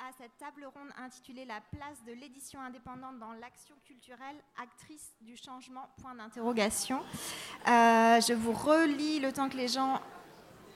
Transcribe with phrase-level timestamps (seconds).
[0.00, 5.36] à cette table ronde intitulée La place de l'édition indépendante dans l'action culturelle, actrice du
[5.36, 7.00] changement, point d'interrogation.
[7.68, 10.00] Euh, je vous relis le temps que les gens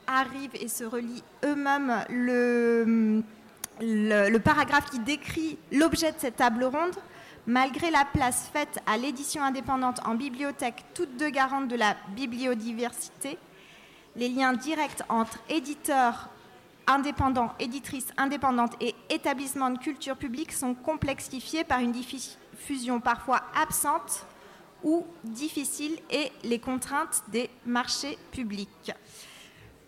[0.07, 3.23] arrivent et se relient eux-mêmes le,
[3.81, 6.95] le, paragraphe qui décrit l'objet de cette table ronde.
[7.47, 13.38] Malgré la place faite à l'édition indépendante en bibliothèque, toutes deux garantes de la bibliodiversité,
[14.17, 16.29] les liens directs entre éditeurs
[16.87, 24.27] indépendants, éditrices indépendantes et établissements de culture publique sont complexifiés par une diffusion parfois absente
[24.83, 28.92] ou difficile et les contraintes des marchés publics.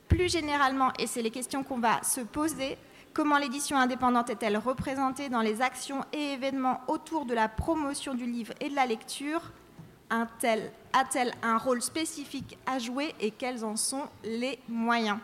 [0.08, 2.78] Plus généralement, et c'est les questions qu'on va se poser,
[3.12, 8.24] comment l'édition indépendante est-elle représentée dans les actions et événements autour de la promotion du
[8.24, 9.40] livre et de la lecture?
[10.08, 15.18] A-t-elle un rôle spécifique à jouer et quels en sont les moyens?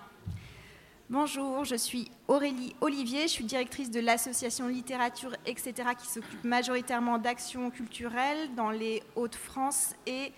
[1.12, 7.18] Bonjour, je suis Aurélie Olivier, je suis directrice de l'association Littérature, etc., qui s'occupe majoritairement
[7.18, 10.32] d'actions culturelles dans les Hauts-de-France et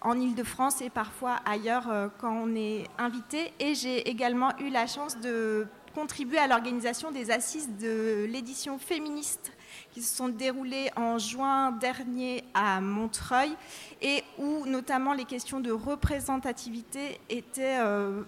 [0.00, 3.52] en Ile-de-France et parfois ailleurs euh, quand on est invité.
[3.60, 9.52] Et j'ai également eu la chance de contribuer à l'organisation des assises de l'édition féministe
[9.92, 13.54] qui se sont déroulées en juin dernier à Montreuil
[14.02, 18.22] et où notamment les questions de représentativité étaient euh,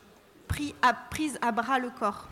[0.48, 2.28] pris à, prise à bras le corps.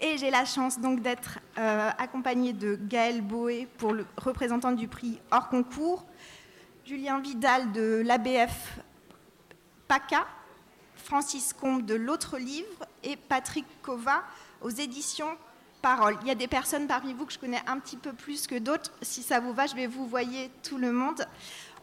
[0.00, 4.88] Et j'ai la chance donc d'être euh, accompagnée de Gaëlle Boé pour le représentant du
[4.88, 6.04] prix hors concours,
[6.84, 8.78] Julien Vidal de l'ABF
[9.86, 10.26] PACA,
[10.96, 14.24] Francis Combe de l'autre livre et Patrick Kova
[14.60, 15.36] aux éditions
[15.80, 16.16] Parole.
[16.22, 18.58] Il y a des personnes parmi vous que je connais un petit peu plus que
[18.58, 18.90] d'autres.
[19.02, 21.26] Si ça vous va, je vais vous voyer tout le monde.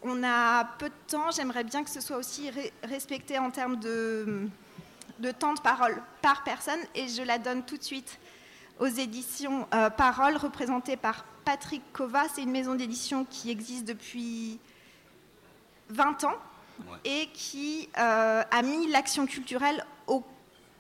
[0.02, 1.30] On a peu de temps.
[1.30, 2.50] J'aimerais bien que ce soit aussi
[2.82, 4.50] respecté en termes de,
[5.22, 8.20] de temps de parole par personne et je la donne tout de suite
[8.80, 12.24] aux éditions euh, Parole, représentées par Patrick Kova.
[12.34, 14.60] C'est une maison d'édition qui existe depuis
[15.90, 16.36] 20 ans
[17.06, 20.24] et qui euh, a mis l'action culturelle au.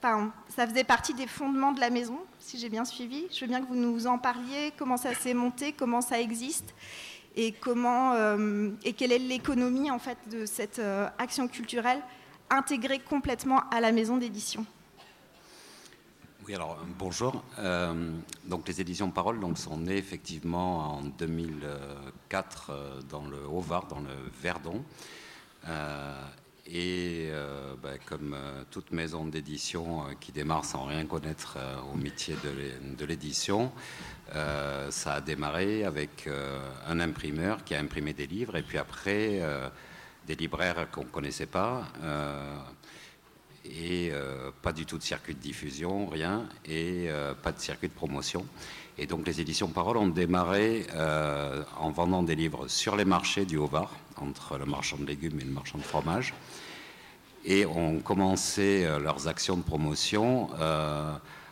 [0.03, 3.27] Enfin, ça faisait partie des fondements de la maison, si j'ai bien suivi.
[3.31, 6.73] Je veux bien que vous nous en parliez, comment ça s'est monté, comment ça existe?
[7.35, 10.81] Et comment euh, et quelle est l'économie en fait de cette
[11.19, 12.01] action culturelle?
[12.51, 14.65] Intégré complètement à la maison d'édition.
[16.47, 17.43] Oui, alors bonjour.
[17.59, 18.13] Euh,
[18.45, 23.99] donc les éditions Parole donc, sont nées effectivement en 2004 euh, dans le Haut-Var, dans
[23.99, 24.83] le Verdon.
[25.67, 26.19] Euh,
[26.65, 27.29] et
[27.81, 28.35] ben, comme
[28.69, 31.57] toute maison d'édition qui démarre sans rien connaître
[31.91, 33.71] au métier de l'édition,
[34.31, 36.29] ça a démarré avec
[36.87, 39.41] un imprimeur qui a imprimé des livres et puis après
[40.27, 42.57] des libraires qu'on ne connaissait pas, euh,
[43.65, 47.87] et euh, pas du tout de circuit de diffusion, rien, et euh, pas de circuit
[47.89, 48.45] de promotion.
[48.97, 50.85] Et donc les éditions Parole ont démarré
[51.79, 55.43] en vendant des livres sur les marchés du Haut-Var, entre le marchand de légumes et
[55.43, 56.33] le marchand de fromage,
[57.45, 60.49] et ont commencé leurs actions de promotion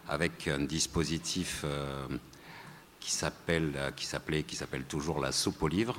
[0.07, 1.65] avec un dispositif
[2.99, 5.95] qui s'appelait, qui s'appelle toujours la soupe aux livres,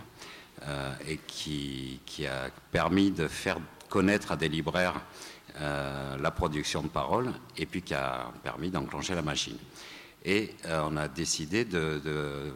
[0.66, 5.00] euh, et qui, a permis de faire connaître à des libraires
[5.58, 9.56] euh, la production de paroles et puis qui a permis d'enclencher la machine.
[10.24, 12.52] Et euh, on a décidé de,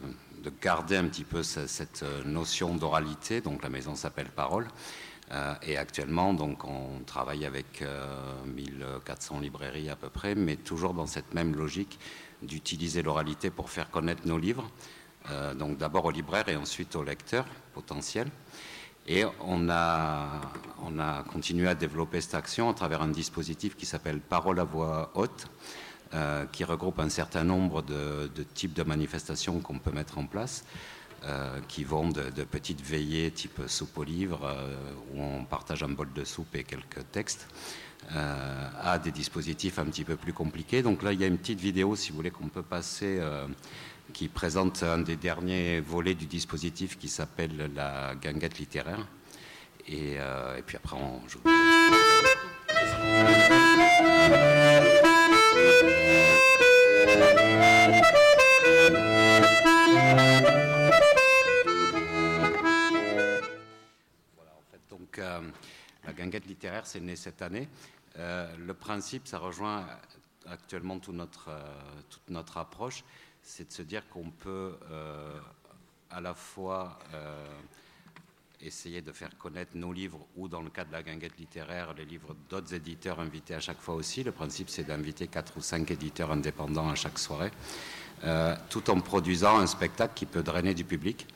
[0.61, 4.67] garder un petit peu cette, notion d'oralité, donc la maison s'appelle Parole.
[5.63, 7.83] et actuellement, donc, on travaille avec
[8.45, 11.97] 1400 librairies à peu près, mais toujours dans cette même logique
[12.43, 14.69] d'utiliser l'oralité pour faire connaître nos livres.
[15.31, 18.29] Euh, donc d'abord aux libraires et ensuite aux lecteurs potentiels.
[19.07, 20.41] Et on a,
[20.83, 24.63] on a continué à développer cette action à travers un dispositif qui s'appelle Parole à
[24.63, 25.47] voix haute,
[26.13, 30.65] euh, qui regroupe un certain nombre de, types de manifestations qu'on peut mettre en place,
[31.23, 34.51] euh, qui vont de, petites veillées type soupe aux livres,
[35.13, 37.47] où on partage un bol de soupe et quelques textes,
[38.11, 40.81] à des dispositifs un petit peu plus compliqués.
[40.81, 43.19] Donc là, il y a une petite vidéo, si vous voulez, qu'on peut passer
[44.13, 49.05] qui présente un des derniers volets du dispositif qui s'appelle la guinguette littéraire.
[49.87, 51.41] Et, euh, puis après, on joue.
[64.35, 65.41] Voilà, en fait, donc euh,
[66.05, 67.67] la guinguette littéraire, c'est né cette année.
[68.17, 69.85] Euh, le principe, ça rejoint
[70.47, 71.49] actuellement toute notre,
[72.09, 73.03] toute notre approche
[73.45, 75.39] c'est de se dire qu'on peut euh,
[76.09, 77.47] à la fois euh,
[78.59, 82.05] essayer de faire connaître nos livres ou dans le cas de la guinguette littéraire, les
[82.05, 84.23] livres d'autres éditeurs invités à chaque fois aussi.
[84.23, 87.51] Le principe c'est d'inviter quatre ou cinq éditeurs indépendants à chaque soirée
[88.69, 91.27] tout en produisant un spectacle qui peut drainer du public.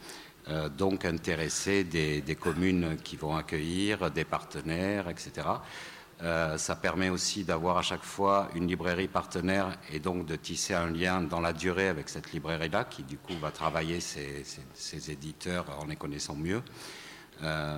[0.77, 5.47] donc intéresser des, communes qui vont accueillir, des partenaires, etc.
[6.21, 10.73] Euh, ça permet aussi d'avoir à chaque fois une librairie partenaire et donc de tisser
[10.73, 14.43] un lien dans la durée avec cette librairie-là qui du coup va travailler ses,
[15.09, 16.61] éditeurs en les connaissant mieux.
[17.41, 17.77] Euh,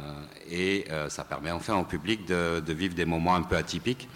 [0.50, 4.10] et euh, ça permet enfin au public de, vivre des moments un peu atypiques.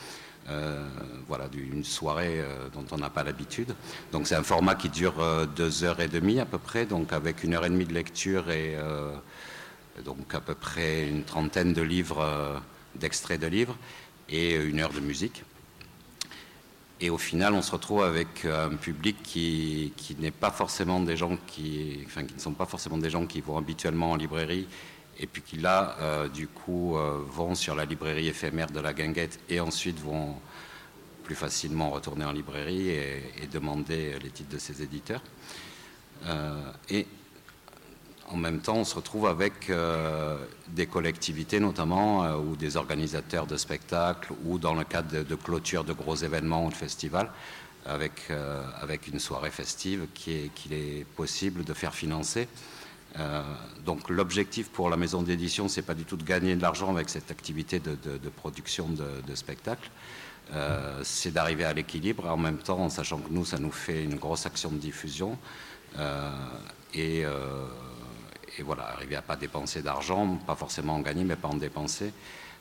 [1.27, 2.43] voilà, d'une soirée
[2.73, 3.75] dont on n'a pas l'habitude.
[4.11, 7.43] Donc c'est un format qui dure deux heures et demie à peu près, donc avec
[7.43, 8.75] une heure et demie de lecture et
[10.03, 12.61] donc à peu près une trentaine de livres,
[12.95, 13.75] d'extraits de livres
[14.29, 15.43] et une heure de musique.
[17.01, 21.17] Et au final, on se retrouve avec un public qui, qui n'est pas forcément des
[21.17, 24.67] gens qui, enfin, qui ne sont pas forcément des gens qui vont habituellement en librairie
[25.19, 28.93] et puis qui là, euh, du coup, euh, vont sur la librairie éphémère de la
[28.93, 30.35] Guinguette et ensuite vont
[31.23, 35.21] plus facilement retourner en librairie et, demander les titres de ces éditeurs.
[36.25, 37.07] Euh, et
[38.27, 40.37] en même temps, on se retrouve avec euh,
[40.69, 45.83] des collectivités notamment, euh, ou des organisateurs de spectacles, ou dans le cadre de, clôture
[45.83, 47.29] de gros événements ou de festivals,
[47.85, 52.47] avec, euh, avec une soirée festive qu'il est, est, possible de faire financer.
[53.85, 57.09] donc l'objectif pour la maison d'édition, c'est pas du tout de gagner de l'argent avec
[57.09, 57.95] cette activité de,
[58.25, 59.89] de production de, spectacles.
[61.03, 64.15] c'est d'arriver à l'équilibre en même temps en sachant que nous, ça nous fait une
[64.15, 65.37] grosse action de diffusion.
[66.93, 67.23] et
[68.57, 72.13] et voilà, arriver à pas dépenser d'argent, pas forcément en gagner, mais pas en dépenser,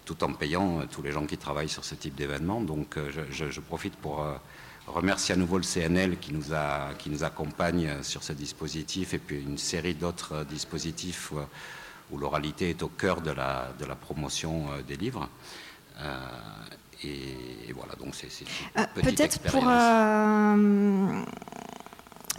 [0.05, 2.61] tout en payant euh, tous les gens qui travaillent sur ce type d'événement.
[2.61, 4.35] Donc euh, je, profite pour euh,
[4.87, 9.19] remercier à nouveau le CNL qui nous, a, qui nous accompagne sur ce dispositif et
[9.19, 11.32] puis une série d'autres dispositifs
[12.11, 15.29] où, l'oralité est au cœur de la, de la promotion des livres.
[17.02, 19.64] et, voilà, donc c'est une petite Peut-être pour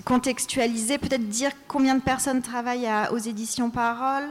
[0.04, 4.26] contextualiser, peut-être dire combien de personnes travaillent aux éditions Parole,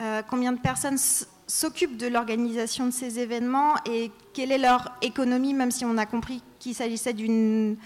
[0.00, 0.98] euh, combien de personnes
[1.46, 6.06] s'occupent de l'organisation de ces événements et quelle est leur économie, même si on a
[6.06, 7.76] compris qu'il s'agissait d'une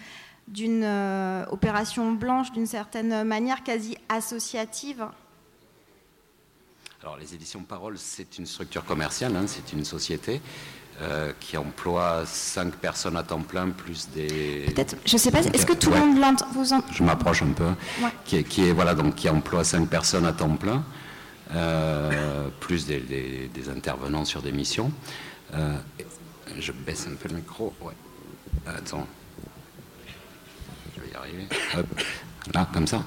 [0.47, 5.07] d'une euh, opération blanche d'une certaine manière, quasi associative.
[7.03, 10.41] Alors les éditions Parole, c'est une structure commerciale, hein, c'est une société.
[11.03, 14.65] Euh, qui emploie 5 personnes à temps plein plus des.
[14.69, 17.51] Peut-être, je ne sais pas, est-ce que tout le monde l'entend vous Je m'approche un
[17.51, 17.67] peu.
[18.25, 20.85] Qui, est, voilà, donc, qui emploie 5 personnes à temps plein,
[21.53, 24.93] euh, plus des, intervenants sur des missions.
[25.55, 25.77] Euh,
[26.61, 27.75] je baisse un peu le micro.
[27.83, 27.93] Ouais.
[28.65, 29.09] Attends.
[30.97, 31.49] Je vais y arriver.
[32.53, 33.03] Là, comme ça.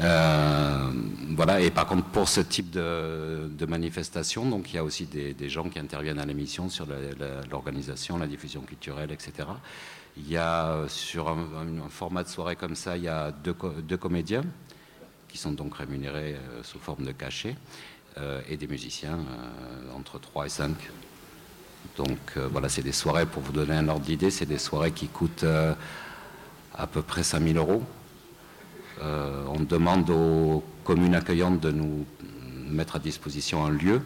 [0.00, 0.92] Euh,
[1.30, 5.48] voilà, et par contre, pour ce type de, manifestation, donc il y a aussi des,
[5.48, 6.86] gens qui interviennent à l'émission sur
[7.50, 9.48] l'organisation, la, diffusion culturelle, etc.
[10.16, 13.54] Il y a sur un, format de soirée comme ça, il y a deux,
[13.96, 14.44] comédiens
[15.28, 17.54] qui sont donc rémunérés euh, sous forme de cachet
[18.16, 19.18] euh, et des musiciens
[19.94, 20.74] entre 3 et 5.
[21.96, 25.08] Donc voilà, c'est des soirées, pour vous donner un ordre d'idée, c'est des soirées qui
[25.08, 25.46] coûtent
[26.74, 27.82] à peu près 5000 euros
[29.00, 32.04] on demande aux communes accueillantes de nous
[32.70, 34.02] mettre à disposition un lieu,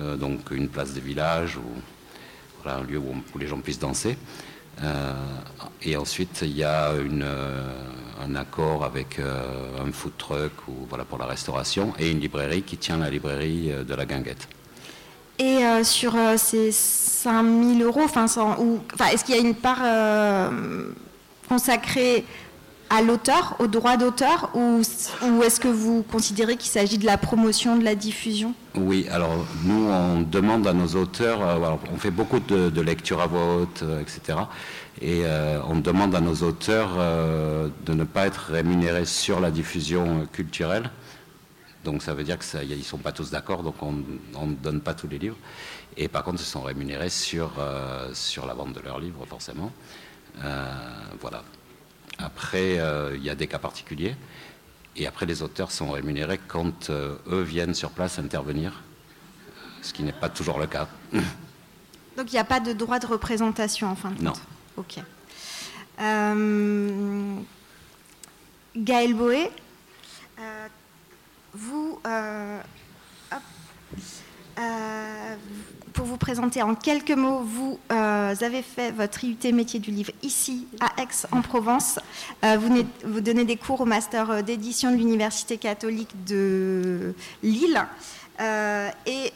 [0.00, 4.16] euh, donc une place de village ou un lieu où, les gens puissent danser.
[4.82, 5.12] Euh,
[5.82, 6.92] et ensuite, il y a
[8.22, 12.98] un accord avec un food truck ou, pour la restauration et une librairie qui tient
[12.98, 14.48] la librairie de la Guinguette.
[15.38, 20.50] Et sur ces 5000 euros, est-ce qu'il y a une part
[21.48, 22.24] consacrée
[22.90, 24.82] à l'auteur, au droit d'auteur, ou,
[25.42, 28.52] est-ce que vous considérez qu'il s'agit de la promotion, de la diffusion?
[28.74, 33.28] Oui, alors nous, on demande à nos auteurs, euh, on fait beaucoup de, lectures à
[33.28, 34.38] voix haute, euh, etc.
[35.00, 40.26] Et euh, on demande à nos auteurs de ne pas être rémunérés sur la diffusion
[40.32, 40.90] culturelle.
[41.84, 43.92] Donc ça veut dire qu'ils ne sont pas tous d'accord, donc on
[44.46, 45.36] ne donne pas tous les livres.
[45.96, 47.52] Et par contre, ils sont rémunérés sur,
[48.12, 49.72] sur la vente de leurs livres, forcément.
[51.20, 51.42] voilà.
[52.22, 54.16] Après, euh, il y a des cas particuliers.
[54.96, 58.82] Et après, les auteurs sont rémunérés quand euh, eux viennent sur place intervenir,
[59.82, 60.88] ce qui n'est pas toujours le cas.
[61.12, 64.32] Donc il n'y a pas de droit de représentation en fin de compte Non.
[64.76, 64.98] Ok.
[66.00, 67.36] Euh,
[68.76, 69.50] Gaël Boé,
[71.52, 72.00] vous,
[76.00, 80.12] pour vous présenter en quelques mots, vous euh, avez fait votre IUT métier du livre
[80.22, 81.98] ici à Aix-en-Provence.
[82.42, 87.84] Euh, vous, vous, donnez des cours au master euh, d'édition de l'Université catholique de Lille.
[88.40, 89.32] Et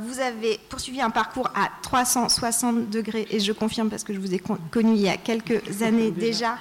[0.00, 4.34] vous avez poursuivi un parcours à 360 degrés, et je confirme parce que je vous
[4.34, 6.56] ai connu il y a quelques années déjà,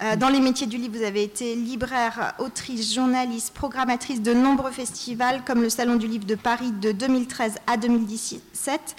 [0.00, 4.70] Euh, dans les métiers du livre, vous avez été libraire, autrice, journaliste, programmatrice de nombreux
[4.70, 8.94] festivals comme le Salon du livre de Paris de 2013 à 2017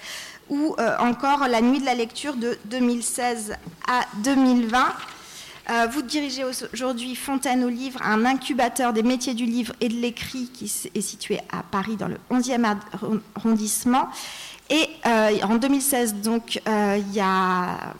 [0.50, 3.54] ou euh, encore la Nuit de la lecture de 2016
[3.88, 4.92] à 2020.
[5.68, 9.94] Euh, vous dirigez aujourd'hui Fontaine au Livre, un incubateur des métiers du livre et de
[9.94, 10.64] l'écrit qui
[10.94, 12.76] est situé à Paris dans le 11e
[13.34, 14.08] arrondissement.
[14.70, 17.94] Et en 2016, donc il y a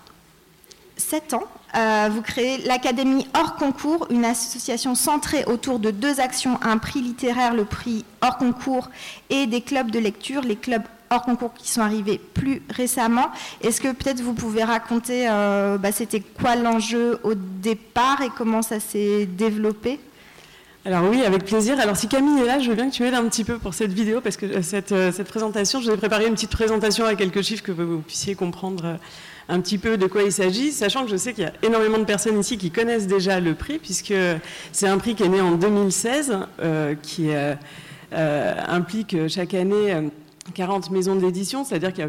[1.01, 1.45] 7 ans,
[1.77, 7.01] euh, vous créez l'Académie hors concours, une association centrée autour de deux actions, un prix
[7.01, 8.89] littéraire, le prix hors concours,
[9.31, 13.31] et des clubs de lecture, les clubs hors concours qui sont arrivés plus récemment.
[13.63, 18.63] Est-ce que peut-être vous pouvez raconter, euh, bah, c'était quoi l'enjeu au départ et comment
[18.63, 20.01] ça s'est développé?
[20.85, 21.79] Alors oui, avec plaisir.
[21.79, 23.75] Alors si Camille est là, je veux bien que tu m'aides un petit peu pour
[23.75, 27.19] cette vidéo, parce que euh, cette, cette présentation, je vais préparer une petite présentation avec
[27.19, 28.99] quelques chiffres que vous puissiez comprendre
[29.51, 31.99] un petit peu de quoi il s'agit, sachant que je sais qu'il y a énormément
[31.99, 34.15] de personnes ici qui connaissent déjà le prix, puisque
[34.73, 37.55] c'est un prix qui est né en 2016, euh, qui euh,
[38.13, 40.11] euh, implique chaque année
[40.55, 42.03] 40 maisons d'édition, c'est-à-dire que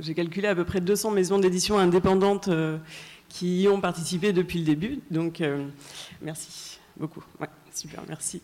[0.00, 2.48] j'ai calculé à peu près 200 maisons d'édition indépendantes
[3.28, 5.00] qui y ont participé depuis le début.
[5.10, 5.42] Donc,
[6.22, 7.22] merci beaucoup.
[7.72, 8.40] super, merci.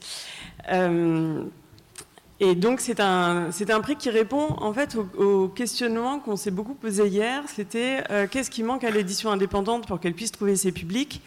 [2.43, 6.73] Et donc c'est un, un prix qui répond en fait au, questionnement qu'on s'est beaucoup
[6.73, 7.43] posé hier.
[7.55, 11.21] C'était euh, qu'est-ce qui manque à l'édition indépendante pour qu'elle puisse trouver ses publics?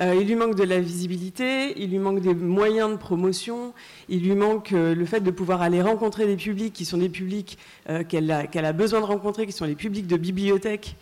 [0.00, 3.72] Euh, Il lui manque de la visibilité, il lui manque des moyens de promotion,
[4.08, 7.08] il lui manque euh, le fait de pouvoir aller rencontrer des publics qui sont des
[7.08, 10.96] publics a, qu'elle a besoin de rencontrer, qui sont les publics de bibliothèques,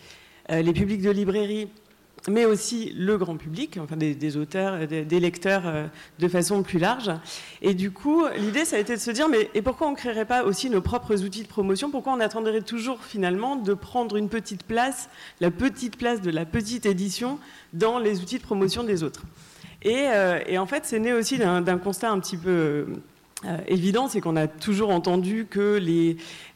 [0.51, 1.69] les publics de librairies
[2.29, 5.87] mais aussi le grand public, enfin des, auteurs, des, lecteurs euh,
[6.19, 7.11] de façon plus large.
[7.61, 9.97] Et du coup, l'idée, ça a été de se dire, mais et pourquoi on ne
[9.97, 11.91] créerait pas aussi nos propres outils de promotion?
[11.91, 15.09] Pourquoi on attendrait toujours finalement de prendre une petite place,
[15.41, 17.39] la petite place de la petite édition
[17.73, 19.23] dans les outils de promotion des autres?
[19.83, 22.87] Et, euh, et en fait, c'est né aussi d'un constat un petit peu
[23.45, 25.77] euh, évident, c'est qu'on a toujours entendu que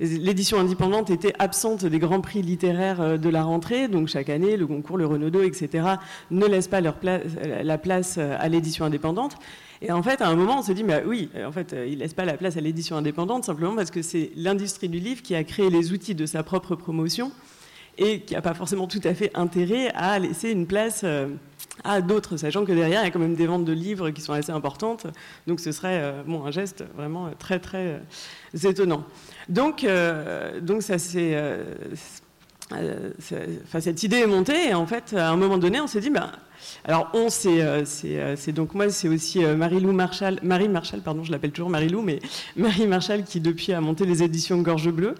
[0.00, 3.88] l'édition indépendante était absente des grands prix littéraires euh, de la rentrée.
[3.88, 5.86] Donc chaque année, le concours, le Renaudot, etc.,
[6.30, 6.96] ne laissent pas leur
[7.62, 9.36] la place euh, à l'édition indépendante.
[9.82, 11.98] Et en fait, à un moment, on se dit, mais oui, en fait, ils ne
[11.98, 15.34] laissent pas la place à l'édition indépendante simplement parce que c'est l'industrie du livre qui
[15.34, 17.30] a créé les outils de sa propre promotion
[17.98, 21.04] et qui n'a pas forcément tout à fait intérêt à laisser une place
[21.84, 24.20] à d'autres, sachant que derrière, il y a quand même des ventes de livres qui
[24.20, 25.06] sont assez importantes.
[25.46, 28.00] Donc ce serait euh, bon, un geste vraiment très, très
[28.64, 29.04] euh, étonnant.
[29.48, 31.36] Donc, euh, donc ça c'est...
[33.78, 36.32] Cette idée est montée et en fait, à un moment donné, on s'est dit, bah,
[36.84, 41.70] alors on, c'est donc moi, c'est aussi Marie-Lou Marshall, Marie Marshall, pardon, je l'appelle toujours
[41.70, 42.18] Marie-Lou, mais
[42.56, 45.14] Marie Marshall qui depuis a monté les éditions Gorge Bleue.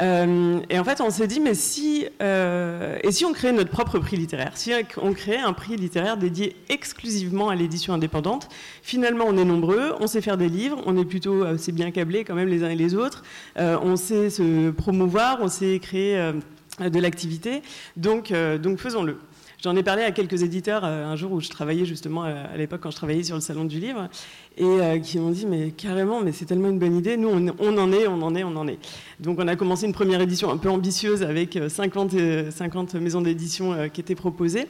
[0.00, 3.98] Euh, et en fait, on s'est dit, mais si, euh, et on créait notre propre
[3.98, 8.48] prix littéraire, si on créait un prix littéraire dédié exclusivement à l'édition indépendante,
[8.82, 12.24] finalement, on est nombreux, on sait faire des livres, on est plutôt assez bien câblés
[12.24, 13.22] quand même les uns et les autres,
[13.58, 16.32] euh, on sait se promouvoir, on sait créer
[16.80, 17.62] de l'activité,
[17.96, 19.18] donc, donc faisons-le.
[19.64, 22.90] J'en ai parlé à quelques éditeurs un jour où je travaillais justement à l'époque quand
[22.90, 24.10] je travaillais sur le salon du livre
[24.58, 27.78] et euh, qui m'ont dit mais carrément mais c'est tellement une bonne idée nous on,
[27.78, 28.78] en est on en est on en est.
[29.20, 33.00] Donc on a commencé une première édition un peu ambitieuse avec 50, euh, 50 euh,
[33.00, 34.68] maisons d'édition qui étaient proposées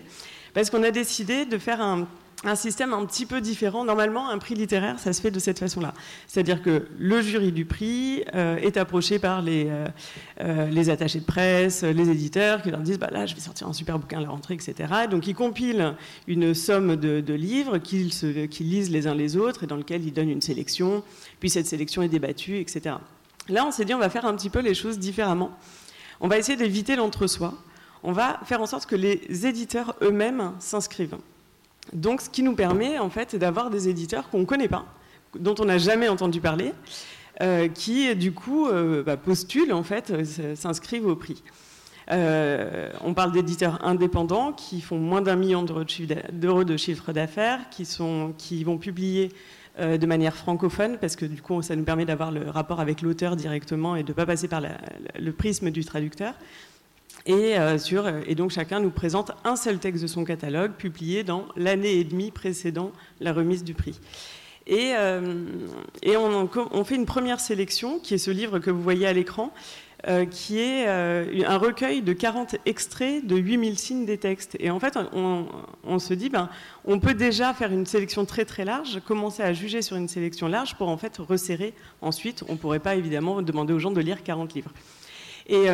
[0.52, 2.06] parce qu'on a décidé de faire un,
[2.44, 3.84] un système un petit peu différent.
[3.84, 5.94] Normalement, un prix littéraire, ça se fait de cette façon-là.
[6.26, 9.68] C'est-à-dire que le jury du prix est approché par les,
[10.70, 13.72] les attachés de presse, les éditeurs, qui leur disent bah, là, je vais sortir un
[13.72, 14.88] super bouquin à la rentrée, etc.
[15.10, 15.94] donc, ils compilent
[16.26, 18.10] une somme de, livres qu'ils
[18.60, 21.02] lisent les uns les autres et dans lequel ils donnent une sélection.
[21.40, 22.96] Puis cette sélection est débattue, etc.
[23.48, 25.50] Là, on s'est dit on va faire un petit peu les choses différemment.
[26.20, 27.54] On va essayer d'éviter l'entre-soi.
[28.02, 31.16] On va faire en sorte que les éditeurs eux-mêmes s'inscrivent.
[31.92, 34.86] Donc, ce qui nous permet, en fait, d'avoir des éditeurs qu'on ne connaît pas,
[35.38, 36.72] dont on n'a jamais entendu parler,
[37.42, 41.42] euh, qui, du coup, euh, bah, postulent, en fait, euh, s'inscrivent au prix.
[42.10, 47.88] on parle d'éditeurs indépendants qui font moins d'un million d'euros de chiffre d'affaires, qui,
[48.38, 49.32] qui vont publier
[49.78, 53.34] de manière francophone, parce que du coup, ça nous permet d'avoir le rapport avec l'auteur
[53.34, 56.34] directement et de ne pas passer par le prisme du traducteur.
[57.26, 61.25] Et, euh, sur, et donc chacun nous présente un seul texte de son catalogue publié
[61.25, 63.99] dans l'année et demie précédant la remise du prix.
[64.66, 65.44] Et, euh,
[66.06, 69.52] on, fait une première sélection, qui est ce livre que vous voyez à l'écran,
[70.06, 74.56] euh, qui est un recueil de 40 extraits de 8000 signes des textes.
[74.61, 75.47] Et en fait, on,
[75.85, 76.50] on, se dit, ben,
[76.85, 80.47] on peut déjà faire une sélection très très large, commencer à juger sur une sélection
[80.47, 82.44] large pour en fait resserrer ensuite.
[82.49, 84.73] On ne pourrait pas évidemment demander aux gens de lire 40 livres.
[85.47, 85.68] Et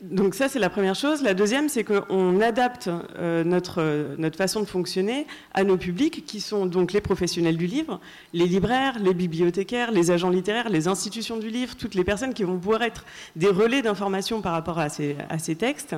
[0.00, 1.22] donc ça, c'est la première chose.
[1.22, 2.88] La deuxième, c'est qu'on adapte
[3.18, 7.66] euh, notre, notre façon de fonctionner à nos publics, qui sont donc les professionnels du
[7.66, 8.00] livre,
[8.32, 12.44] les libraires, les bibliothécaires, les agents littéraires, les institutions du livre, toutes les personnes qui
[12.44, 13.04] vont pouvoir être
[13.36, 15.94] des relais d'information par rapport à ces, à ces textes.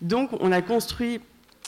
[0.00, 1.20] Donc on a construit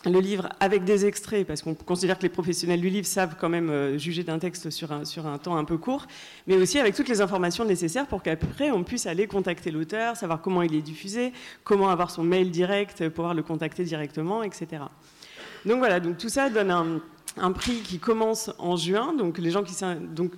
[0.05, 3.49] le livre avec des extraits, parce qu'on considère que les professionnels du livre savent quand
[3.49, 6.07] même euh, juger d'un texte sur un, sur un temps un peu court,
[6.47, 10.41] mais aussi avec toutes les informations nécessaires pour qu'après on puisse aller contacter l'auteur, savoir
[10.43, 11.33] comment il est diffusé,
[11.65, 14.83] comment avoir son mail direct, pouvoir le contacter directement, etc.
[15.65, 16.71] Donc voilà, donc tout ça donne
[17.37, 19.75] un, prix qui commence en juin, donc les gens qui
[20.15, 20.33] donc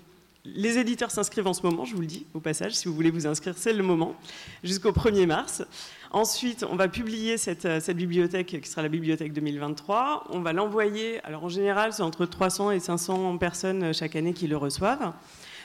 [0.45, 3.11] les éditeurs s'inscrivent en ce moment, je vous le dis au passage, si vous voulez
[3.11, 4.15] vous inscrire, c'est le moment,
[4.63, 5.63] jusqu'au 1er mars.
[6.11, 10.29] Ensuite, on va publier euh, cette, bibliothèque qui sera la bibliothèque 2023.
[10.31, 14.33] On va l'envoyer, alors en général, c'est entre 300 et 500 personnes euh, chaque année
[14.33, 15.13] qui le reçoivent.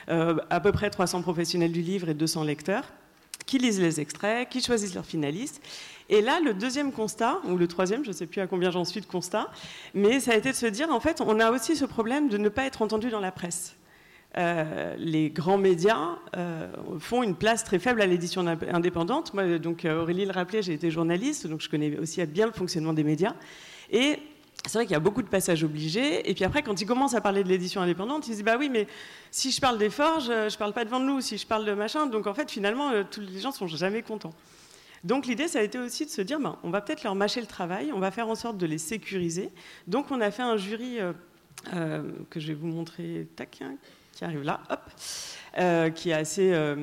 [0.10, 2.84] Euh, à peu près 300 professionnels du livre et 200 lecteurs
[3.46, 5.62] qui lisent les extraits, qui choisissent leurs finalistes.
[6.10, 8.84] Et là, le deuxième constat, ou le troisième, je ne sais plus à combien j'en
[8.84, 9.50] suis de constat,
[9.94, 12.38] mais ça a été de se dire, en fait, on a aussi ce problème de
[12.38, 13.76] ne pas être entendu dans la presse.
[14.36, 16.68] Euh, les grands médias euh,
[17.00, 19.34] font une place très faible à l'édition indépendante.
[19.34, 22.52] Moi, donc euh, Aurélie le rappelait, j'ai été journaliste, donc je connais aussi bien le
[22.52, 23.36] fonctionnement des médias.
[23.92, 24.18] Et
[24.66, 26.28] c'est vrai qu'il y a beaucoup de passages obligés.
[26.28, 28.70] Et puis après, quand ils commencent à parler de l'édition indépendante, ils disent bah oui,
[28.70, 28.88] mais
[29.30, 31.22] si je parle des forges, je ne parle pas de nous.
[31.22, 34.34] Si je parle de machin, donc en fait, finalement, tous les gens sont jamais contents.
[35.04, 37.42] Donc l'idée, ça a été aussi de se dire, ben, on va peut-être leur mâcher
[37.42, 39.52] le travail, on va faire en sorte de les sécuriser.
[39.86, 40.98] Donc on a fait un jury
[41.66, 43.76] que je vais vous montrer, tac, hein,
[44.14, 44.80] qui arrive là, hop,
[45.60, 46.76] euh, qui est assez euh,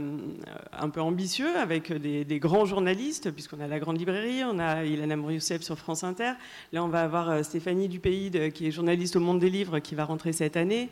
[0.72, 5.16] un peu ambitieux avec des, grands journalistes, puisqu'on a la Grande Librairie, on a Ilana
[5.16, 6.32] Mourioussef sur France Inter.
[6.72, 9.94] Là, on va avoir euh, Stéphanie Dupays, qui est journaliste au Monde des Livres, qui
[9.94, 10.88] va rentrer cette année,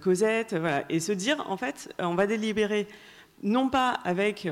[0.00, 0.84] Cosette, voilà.
[0.88, 2.86] Et se dire, en fait, on va délibérer
[3.42, 4.48] non pas avec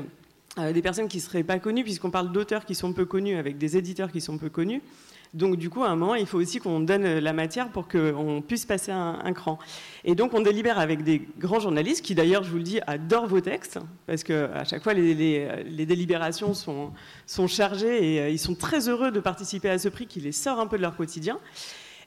[0.57, 3.57] des personnes qui ne seraient pas connues, puisqu'on parle d'auteurs qui sont peu connus, avec
[3.57, 4.81] des éditeurs qui sont peu connus,
[5.33, 8.43] donc du coup, à un moment, il faut aussi qu'on donne la matière pour qu'on
[8.45, 9.59] puisse passer un, cran.
[10.03, 13.27] Et donc on délibère avec des grands journalistes qui d'ailleurs, je vous le dis, adorent
[13.27, 16.91] vos textes, parce qu'à chaque fois, les, délibérations sont,
[17.25, 20.33] sont, chargées et euh, ils sont très heureux de participer à ce prix qui les
[20.33, 21.39] sort un peu de leur quotidien.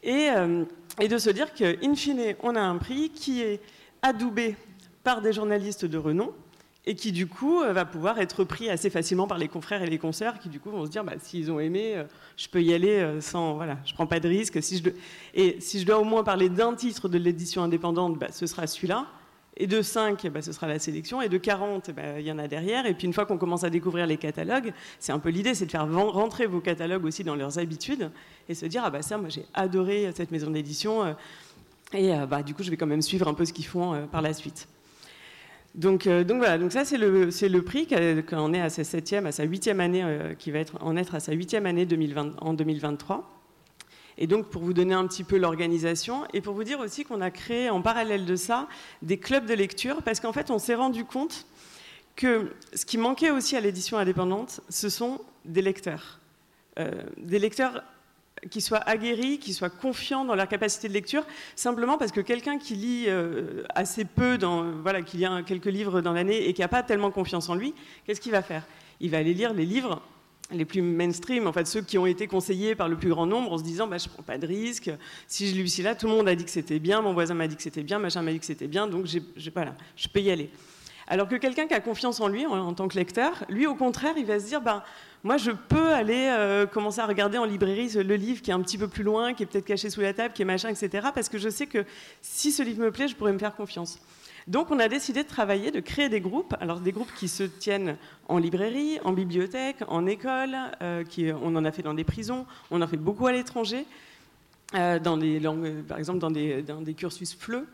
[0.02, 0.64] Et, euh,
[1.00, 3.60] et de se dire qu'in fine, on a un prix qui est
[4.02, 4.54] adoubé
[5.02, 6.32] par des journalistes de renom,
[6.86, 9.86] et qui du coup euh, va pouvoir être pris assez facilement par les confrères et
[9.86, 12.04] les concerts qui du coup vont se dire bah, s'ils ont aimé, euh,
[12.36, 14.62] je peux y aller euh, sans voilà, je prends pas de risque.
[14.62, 14.90] Si je
[15.34, 18.66] Et si je dois au moins parler d'un titre de l'édition indépendante, bah, ce sera
[18.66, 19.06] celui-là.
[19.56, 21.22] Et de 5, bah, ce sera la sélection.
[21.22, 22.86] Et de 40, bah, il y en a derrière.
[22.86, 25.66] Et puis une fois qu'on commence à découvrir les catalogues, c'est un peu l'idée, c'est
[25.66, 28.10] de faire rentrer vos catalogues aussi dans leurs habitudes
[28.48, 31.14] et se dire ah bah ça, moi j'ai adoré cette maison d'édition.
[31.92, 34.22] Et bah, du coup, je vais quand même suivre un peu ce qu'ils font par
[34.22, 34.66] la suite.
[35.74, 39.26] Donc, euh, donc, voilà, donc ça c'est le, prix quand on est à sa septième,
[39.26, 42.54] à sa huitième année, euh, qui va en être à sa huitième année 2020, en
[42.54, 43.30] 2023.
[44.16, 47.20] Et donc pour vous donner un petit peu l'organisation et pour vous dire aussi qu'on
[47.20, 48.68] a créé en parallèle de ça
[49.02, 51.46] des clubs de lecture parce qu'en fait on s'est rendu compte
[52.14, 56.20] que ce qui manquait aussi à l'édition indépendante, ce sont des lecteurs.
[56.78, 57.82] Euh, des lecteurs
[58.50, 61.24] qui soient aguerris, qui soient confiants dans leur capacité de lecture,
[61.56, 64.38] simplement parce que quelqu'un qui lit euh, assez peu,
[64.82, 67.74] voilà, qui lit quelques livres dans l'année et qui n'a pas tellement confiance en lui,
[68.06, 68.66] qu'est-ce qu'il va faire?
[69.00, 70.02] Il va aller lire les livres
[70.50, 73.52] les plus mainstream, en fait, ceux qui ont été conseillés par le plus grand nombre
[73.52, 74.90] en se disant bah, je prends pas de risque,
[75.26, 77.48] si je lis celui-là, tout le monde a dit que c'était bien, mon voisin m'a
[77.48, 79.06] dit que c'était bien, machin m'a dit que c'était bien, donc
[79.54, 80.50] voilà, je peux y aller.
[81.06, 84.14] Alors que quelqu'un qui a confiance en lui en, tant que lecteur, lui au contraire,
[84.16, 84.84] il va se dire bah,
[85.22, 88.62] moi je peux aller euh, commencer à regarder en librairie le livre qui est un
[88.62, 91.08] petit peu plus loin, qui est peut-être caché sous la table, qui est machin, etc.
[91.14, 91.84] Parce que je sais que
[92.22, 93.98] si ce livre me plaît, je pourrais me faire confiance.
[94.46, 97.44] Donc on a décidé de travailler, de créer des groupes, alors des groupes qui se
[97.44, 97.96] tiennent
[98.28, 102.46] en librairie, en bibliothèque, en école, euh, qui, on en a fait dans des prisons,
[102.70, 103.86] on en fait beaucoup à l'étranger,
[104.74, 107.66] euh, dans des langues, par exemple dans des, dans des cursus FLE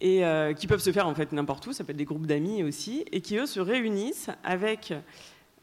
[0.00, 2.26] et euh, qui peuvent se faire en fait n'importe où, ça peut être des groupes
[2.26, 4.92] d'amis aussi, et qui eux se réunissent avec,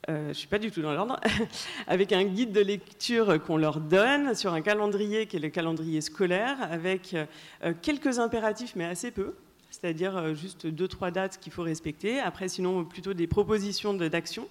[0.10, 1.19] euh, je ne suis pas du tout dans l'ordre,
[1.88, 6.02] avec un guide de lecture qu'on leur donne sur un calendrier qui est le calendrier
[6.02, 9.36] scolaire, avec euh, quelques impératifs mais assez peu,
[9.71, 12.19] c'est-à-dire juste deux trois dates qu'il faut respecter.
[12.19, 14.48] Après, sinon plutôt des propositions d'action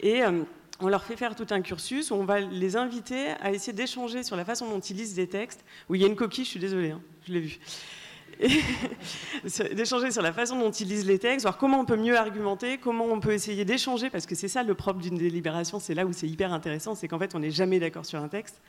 [0.00, 0.22] et
[0.80, 4.22] on leur fait faire tout un cursus où on va les inviter à essayer d'échanger
[4.22, 5.64] sur la façon dont ils lisent des textes.
[5.88, 7.58] Où il y a une coquille, je suis désolée, hein, je l'ai vu.
[9.74, 12.78] d'échanger sur la façon dont ils lisent les textes, voir comment on peut mieux argumenter,
[12.78, 16.04] comment on peut essayer d'échanger, parce que c'est ça le propre d'une délibération, c'est là
[16.04, 18.60] où c'est hyper intéressant, c'est qu'en fait on n'est jamais d'accord sur un texte,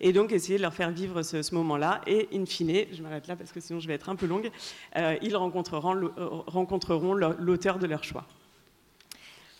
[0.00, 3.36] et donc essayer de leur faire vivre ce, moment-là, et in fine, je m'arrête là
[3.36, 4.50] parce que sinon je vais être un peu longue,
[4.96, 8.26] euh, ils rencontreront l'auteur de leur choix.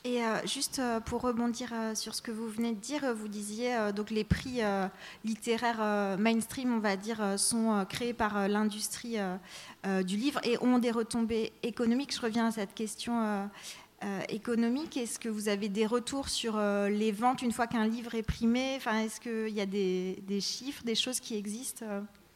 [0.07, 3.27] Et euh, juste euh, pour rebondir euh, sur ce que vous venez de dire, vous
[3.27, 4.61] disiez donc les prix
[5.25, 9.17] littéraires mainstream, on va dire, sont créés par l'industrie
[10.05, 12.15] du livre et ont des retombées économiques.
[12.15, 13.49] Je reviens à cette question
[14.29, 14.97] économique.
[14.97, 18.75] Est-ce que vous avez des retours sur les ventes une fois qu'un livre est primé?
[18.77, 21.85] Enfin, Est-ce qu'il y a des, des, chiffres, des choses qui existent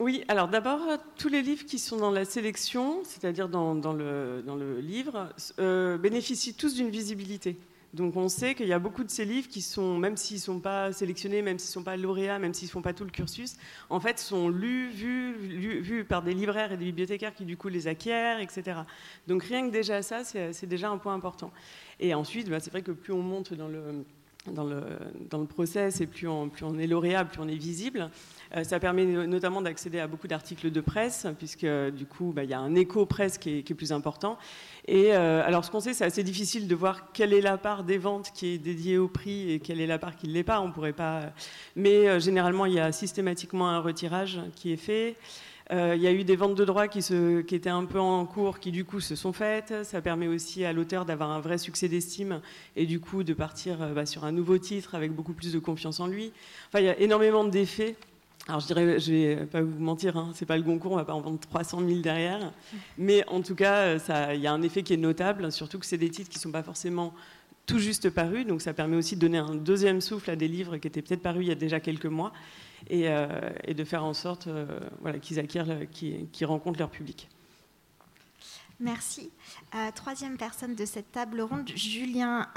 [0.01, 0.81] oui, alors d'abord,
[1.17, 5.99] tous les livres qui sont dans la sélection, c'est-à-dire dans, le, dans, le, livre, euh,
[5.99, 7.59] bénéficient tous d'une visibilité.
[7.93, 10.43] Donc on sait qu'il y a beaucoup de ces livres qui sont, même s'ils ne
[10.43, 13.05] sont pas sélectionnés, même s'ils ne sont pas lauréats, même s'ils ne font pas tout
[13.05, 13.57] le cursus,
[13.91, 15.35] en fait sont lus, vus,
[15.83, 18.79] vus, par des libraires et des bibliothécaires qui du coup les acquièrent, etc.
[19.27, 21.53] Donc rien que déjà ça, c'est déjà un point important.
[21.99, 24.05] Et ensuite, bah, c'est vrai que plus on monte dans le
[24.47, 28.11] dans le, process et plus on, plus on est lauréat, plus on est visible.
[28.57, 32.51] Euh, ça permet notamment d'accéder à beaucoup d'articles de presse, puisque du coup, bah, il
[32.51, 34.39] y a un écho presse qui est, plus important.
[34.89, 37.85] Et euh, alors, ce qu'on sait, c'est assez difficile de voir quelle est la part
[37.85, 40.43] des ventes qui est dédiée au prix et quelle est la part qui ne l'est
[40.43, 40.61] pas.
[40.61, 41.33] On pourrait pas.
[41.77, 45.17] Mais euh, généralement, il y a systématiquement un retirage qui est fait.
[45.73, 48.73] Il y a eu des ventes de droits qui, étaient un peu en cours, qui
[48.73, 49.73] du coup se sont faites.
[49.85, 52.41] Ça permet aussi à l'auteur d'avoir un vrai succès d'estime
[52.75, 56.01] et du coup de partir bah, sur un nouveau titre avec beaucoup plus de confiance
[56.01, 56.33] en lui.
[56.69, 57.97] Enfin, il y a énormément d'effets
[58.49, 61.05] alors je dirais, je vais pas vous mentir, hein, c'est pas le Goncourt, on va
[61.05, 62.53] pas en vendre 300 000 derrière,
[62.97, 63.97] mais en tout cas,
[64.35, 66.51] il y a un effet qui est notable, surtout que c'est des titres qui sont
[66.51, 67.15] pas forcément
[67.67, 70.79] tout juste parus, donc ça permet aussi de donner un deuxième souffle à des livres
[70.79, 72.33] qui étaient peut-être parus il y a déjà quelques mois,
[72.89, 73.29] et, euh,
[73.67, 77.29] de faire en sorte euh, voilà, qu'ils acquièrent, qu'ils rencontrent leur public.
[78.79, 79.31] Merci.
[79.75, 82.49] Euh, troisième personne de cette table ronde, Julien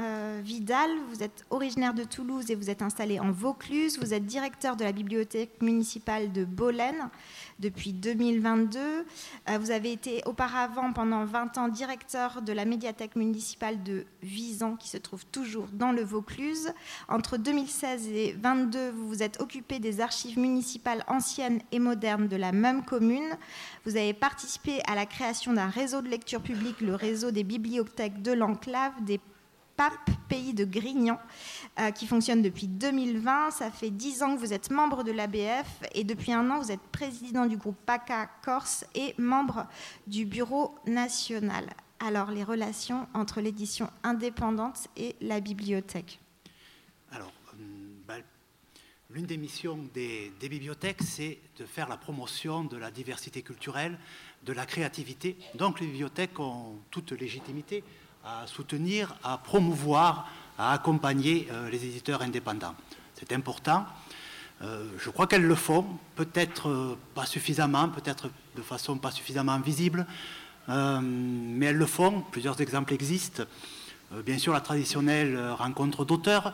[0.42, 0.90] Vidal.
[1.10, 4.00] Vous êtes originaire de Toulouse et vous êtes installé en Vaucluse.
[4.00, 7.10] Vous êtes directeur de la bibliothèque municipale de Bolène
[7.60, 8.80] depuis 2022.
[8.80, 9.04] Euh,
[9.60, 14.90] vous avez été auparavant pendant 20 ans directeur de la médiathèque municipale de Visan qui
[14.90, 16.74] se trouve toujours dans le Vaucluse.
[17.08, 22.36] Entre 2016 et 2022, vous vous êtes occupé des archives municipales anciennes et modernes de
[22.36, 23.38] la même commune.
[23.86, 28.22] Vous avez participé à la création d'un réseau de lecture publique, le réseau des bibliothèques
[28.22, 29.20] de l'enclave des
[29.76, 31.20] Pape Pays de Grignan,
[31.80, 33.52] euh, qui fonctionne depuis 2020.
[33.52, 36.72] Ça fait 10 ans que vous êtes membre de l'ABF et depuis un an, vous
[36.72, 39.68] êtes président du groupe PACA Corse et membre
[40.08, 41.70] du bureau national.
[42.00, 46.20] Alors, les relations entre l'édition indépendante et la bibliothèque
[47.12, 47.64] Alors, euh,
[48.08, 48.16] bah,
[49.10, 53.98] l'une des missions des bibliothèques, c'est de faire la promotion de la diversité culturelle,
[54.44, 55.38] de la créativité.
[55.56, 57.84] Donc, les bibliothèques ont toute légitimité
[58.24, 62.76] à soutenir, à promouvoir, à accompagner euh, les éditeurs indépendants.
[63.16, 63.86] C'est important.
[64.62, 69.60] Euh, je crois qu'elles le font, peut-être euh, pas suffisamment, peut-être de façon pas suffisamment
[69.60, 70.06] visible,
[70.70, 72.24] mais elles le font.
[72.32, 73.44] Plusieurs exemples existent.
[74.26, 76.54] bien sûr, la traditionnelle rencontre d'auteurs.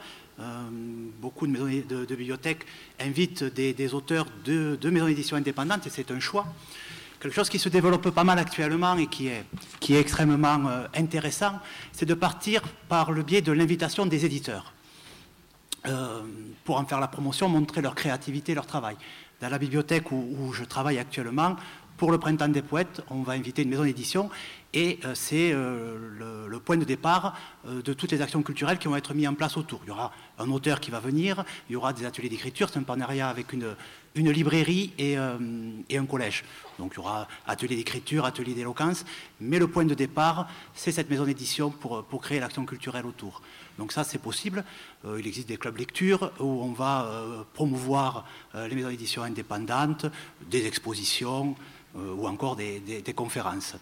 [1.21, 2.65] beaucoup de, maisons de, bibliothèques
[2.99, 6.47] invitent des, auteurs de, de maisons d'édition indépendantes et c'est un choix
[7.19, 9.45] quelque chose qui se développe pas mal actuellement et qui est,
[9.89, 11.59] extrêmement euh, intéressant,
[11.91, 14.73] c'est de partir par le biais de l'invitation des éditeurs.
[15.87, 16.21] Euh,
[16.65, 18.95] pour en faire la promotion, montrer leur créativité, leur travail.
[19.41, 21.55] Dans la bibliothèque où, je travaille actuellement,
[21.99, 24.31] pour le Printemps des Poètes, on va inviter une maison d'édition
[24.73, 28.95] et euh, c'est le, le, point de départ de toutes les actions culturelles qui vont
[28.95, 29.81] être mises en place autour.
[29.83, 32.79] Il y aura un auteur qui va venir, il y aura des ateliers d'écriture, c'est
[32.79, 33.75] un partenariat avec une,
[34.15, 35.37] librairie euh,
[35.89, 36.43] et, un collège.
[36.77, 39.05] Donc il y aura atelier d'écriture, atelier d'éloquence,
[39.39, 43.41] mais le point de départ, c'est cette maison d'édition pour, pour créer l'action culturelle autour.
[43.77, 44.63] Donc ça, c'est possible.
[45.05, 50.05] Euh, il existe des clubs lecture où on va euh, promouvoir les maisons d'édition indépendantes,
[50.49, 51.55] des expositions
[51.95, 53.75] ou encore des conférences.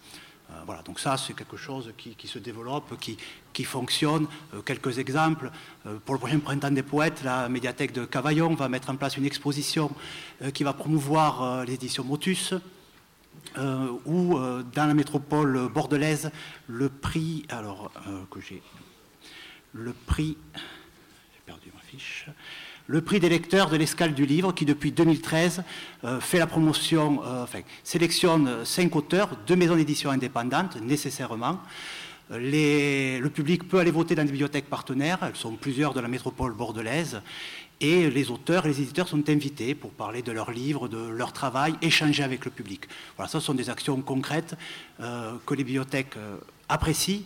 [0.49, 4.27] Euh, voilà, donc ça, c'est quelque chose qui, se développe, qui, fonctionne.
[4.53, 5.51] Euh, quelques exemples.
[5.85, 9.17] Euh, pour le prochain printemps des poètes, la médiathèque de Cavaillon va mettre en place
[9.17, 9.91] une exposition
[10.53, 12.53] qui va promouvoir l'édition Motus.
[14.05, 16.29] ou dans la métropole bordelaise,
[16.67, 17.91] le prix, alors
[18.29, 18.61] que j'ai,
[19.73, 22.27] le prix, j'ai perdu ma fiche,
[22.87, 25.63] le prix des lecteurs de l'escale du livre, qui depuis 2013
[26.03, 31.59] euh, fait la promotion, euh, enfin, sélectionne cinq auteurs, deux maisons d'édition indépendantes, nécessairement.
[32.29, 36.53] le public peut aller voter dans des bibliothèques partenaires, elles sont plusieurs de la métropole
[36.53, 37.21] bordelaise,
[37.79, 41.31] et les auteurs et les éditeurs sont invités pour parler de leurs livres, de leur
[41.31, 42.87] travail, échanger avec le public.
[43.17, 44.55] Voilà, ça sont des actions concrètes
[44.99, 46.15] euh, que les bibliothèques
[46.69, 47.21] apprécient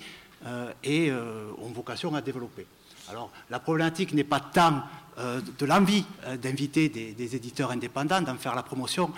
[0.84, 2.66] et ont vocation à développer.
[3.12, 4.80] Alors, la problématique n'est pas tant euh,
[5.18, 9.12] de l'envie euh, d'inviter des, éditeurs indépendants, d'en faire la promotion.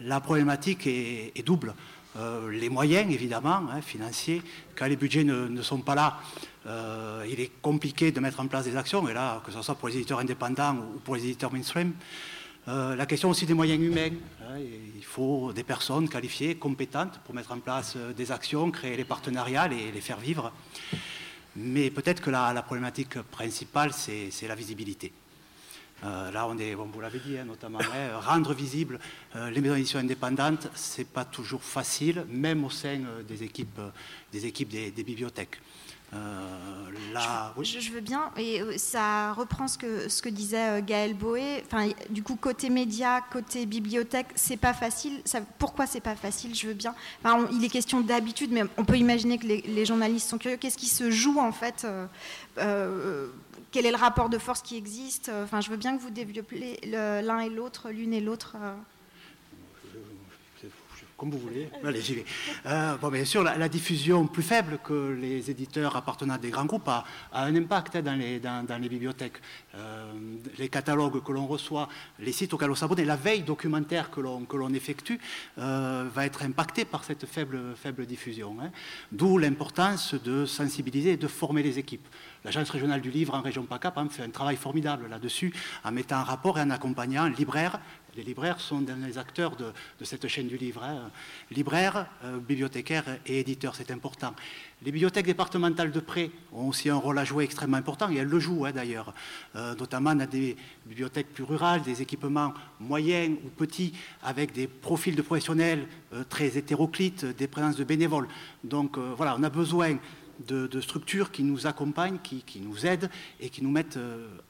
[0.00, 1.74] La problématique est, double.
[2.50, 4.42] les moyens, évidemment, hein, financiers.
[4.74, 6.18] Quand les budgets ne, sont pas là,
[7.28, 9.88] il est compliqué de mettre en place des actions, et là, que ce soit pour
[9.88, 11.92] les éditeurs indépendants ou pour les éditeurs mainstream.
[12.66, 14.16] la question aussi des moyens humains.
[14.40, 14.58] Hein,
[14.96, 19.70] il faut des personnes qualifiées, compétentes pour mettre en place des actions, créer les partenariats
[19.72, 20.52] et les faire vivre.
[21.56, 25.12] Mais peut-être que la, problématique principale, c'est la visibilité.
[26.04, 28.98] Euh, là, on est, bon, vous l'avez dit, hein, notamment, hein, rendre visible
[29.36, 33.42] euh, les maisons d'édition indépendantes, ce n'est pas toujours facile, même au sein euh, des
[33.44, 33.80] équipes,
[34.32, 35.60] des, équipes des bibliothèques.
[36.14, 41.62] Euh, je, veux bien, et ça reprend ce que, ce que disait Gaël Boé.
[41.64, 45.22] Enfin, du coup, côté média, côté bibliothèque, c'est pas facile.
[45.24, 46.94] Ça, pourquoi c'est pas facile Je veux bien.
[47.50, 50.58] il est question d'habitude, mais on peut imaginer que les, journalistes sont curieux.
[50.58, 51.86] Qu'est-ce qui se joue en fait
[53.72, 55.30] Quel est le rapport de force qui existe.
[55.42, 58.56] Enfin, je veux bien que vous développiez l'un et l'autre, l'une et l'autre
[61.22, 61.68] comme vous voulez.
[61.84, 62.24] Allez, j'y vais.
[62.66, 66.64] Euh, bon, bien sûr, la, diffusion plus faible que les éditeurs appartenant à des grands
[66.64, 69.40] groupes a, un impact dans, les, bibliothèques.
[69.76, 70.12] Euh,
[70.58, 74.74] les catalogues que l'on reçoit, les sites auxquels on s'abonne, la veille documentaire que l'on
[74.74, 75.20] effectue
[75.58, 78.56] euh, va être impactée par cette faible, faible diffusion.
[78.60, 78.72] Hein.
[79.12, 82.08] D'où l'importance de sensibiliser et de former les équipes.
[82.44, 85.54] L'Agence régionale du livre en région PACA fait un travail formidable là-dessus,
[85.84, 87.78] en mettant en rapport et en accompagnant libraires,
[88.16, 89.72] les libraires sont des acteurs de,
[90.02, 90.82] cette chaîne du livre.
[90.82, 91.10] Hein.
[91.50, 94.34] Libraires, euh, bibliothécaires et éditeurs, c'est important.
[94.82, 98.28] Les bibliothèques départementales de prêt ont aussi un rôle à jouer extrêmement important, et elles
[98.28, 99.14] le jouent hein, d'ailleurs,
[99.56, 105.16] euh, notamment dans des bibliothèques plus rurales, des équipements moyens ou petits, avec des profils
[105.16, 108.28] de professionnels euh, très hétéroclites, des présences de bénévoles.
[108.64, 109.96] Donc voilà, on a besoin
[110.46, 113.08] de, structures qui nous accompagnent, qui, nous aident
[113.40, 113.98] et qui nous mettent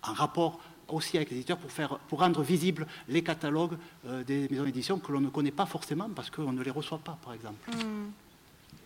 [0.03, 4.49] en rapport aussi avec les éditeurs pour, faire, pour rendre visibles les catalogues euh, des
[4.51, 7.35] maisons d'édition que l'on ne connaît pas forcément parce qu'on ne les reçoit pas, par
[7.35, 7.71] exemple.
[7.71, 8.11] Hmm.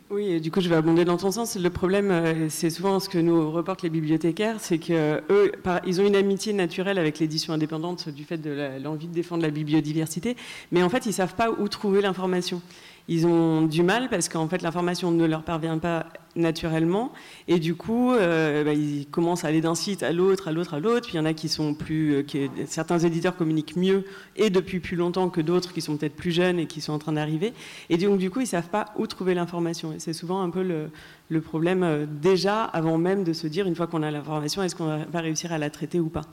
[0.09, 1.57] Oui, et du coup, je vais abonder dans ton sens.
[1.57, 5.53] Le problème, euh, c'est souvent ce que nous reportent les bibliothécaires, c'est qu'eux,
[5.85, 9.51] ils ont une amitié naturelle avec l'édition indépendante du fait de l'envie de défendre la
[9.51, 10.37] biodiversité,
[10.71, 12.63] mais en fait, ils ne savent pas où trouver l'information
[13.09, 17.13] ils ont du mal parce qu'en fait l'information ne leur parvient pas naturellement
[17.49, 20.75] et du coup euh, bah, ils commencent à aller d'un site à l'autre, à l'autre,
[20.75, 21.07] à l'autre.
[21.07, 24.81] Puis il y en a qui sont plus, euh, certains éditeurs communiquent mieux et depuis
[24.81, 27.53] plus longtemps que d'autres qui sont peut-être plus jeunes et qui sont en train d'arriver.
[27.91, 30.63] Et donc du coup ils savent pas où trouver l'information et c'est souvent un peu
[30.63, 30.91] le,
[31.29, 34.75] le problème euh, déjà avant même de se dire une fois qu'on a l'information est-ce
[34.75, 36.25] qu'on va réussir à la traiter ou pas.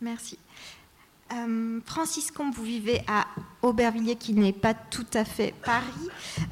[0.00, 0.38] Merci.
[1.32, 3.26] Euh, Francis Combe, vous vivez à
[3.62, 5.84] Aubervilliers, qui n'est pas tout à fait Paris.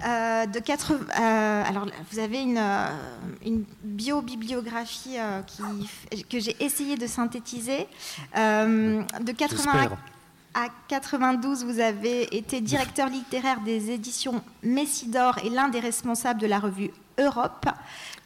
[0.06, 2.62] Euh, de euh, alors, vous avez une,
[3.44, 5.16] une bio-bibliographie
[6.30, 7.86] que j'ai essayé de synthétiser.
[8.34, 9.90] de 80
[10.54, 16.46] à 92, vous avez été directeur littéraire des éditions Messidor et l'un des responsables de
[16.46, 17.66] la revue Europe.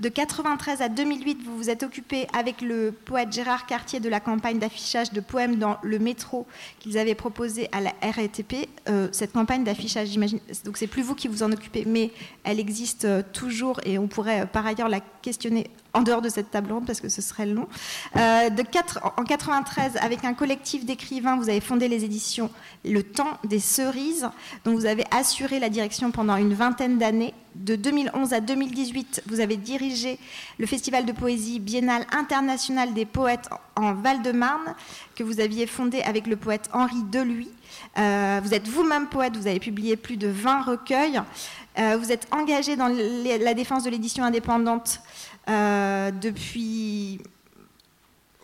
[0.00, 4.20] De 93 à 2008, vous vous êtes occupé avec le poète Gérard Cartier de la
[4.20, 6.46] campagne d'affichage de poèmes dans le métro
[6.81, 8.68] qu'ils avaient proposé à la RATP.
[8.88, 12.11] Euh, cette campagne d'affichage, j'imagine, donc c'est plus vous qui vous en occupez, mais
[12.44, 16.28] elle existe euh, toujours et on pourrait euh, par ailleurs la questionner en dehors de
[16.28, 17.68] cette table ronde parce que ce serait long.
[18.16, 22.50] de 4, en 93, avec un collectif d'écrivains, vous avez fondé les éditions
[22.85, 24.28] Le Temps des Cerises,
[24.64, 27.35] dont vous avez assuré la direction pendant une vingtaine d'années.
[27.55, 30.19] De 2011 à 2018, vous avez dirigé
[30.59, 34.75] le festival de poésie biennale international des poètes en Val-de-Marne,
[35.15, 37.49] que vous aviez fondé avec le poète Henri Deluy.
[37.99, 41.21] Euh, vous êtes vous-même poète, vous avez publié plus de 20 recueils.
[41.79, 45.01] Euh, vous êtes engagé dans la défense de l'édition indépendante
[45.49, 47.21] euh, depuis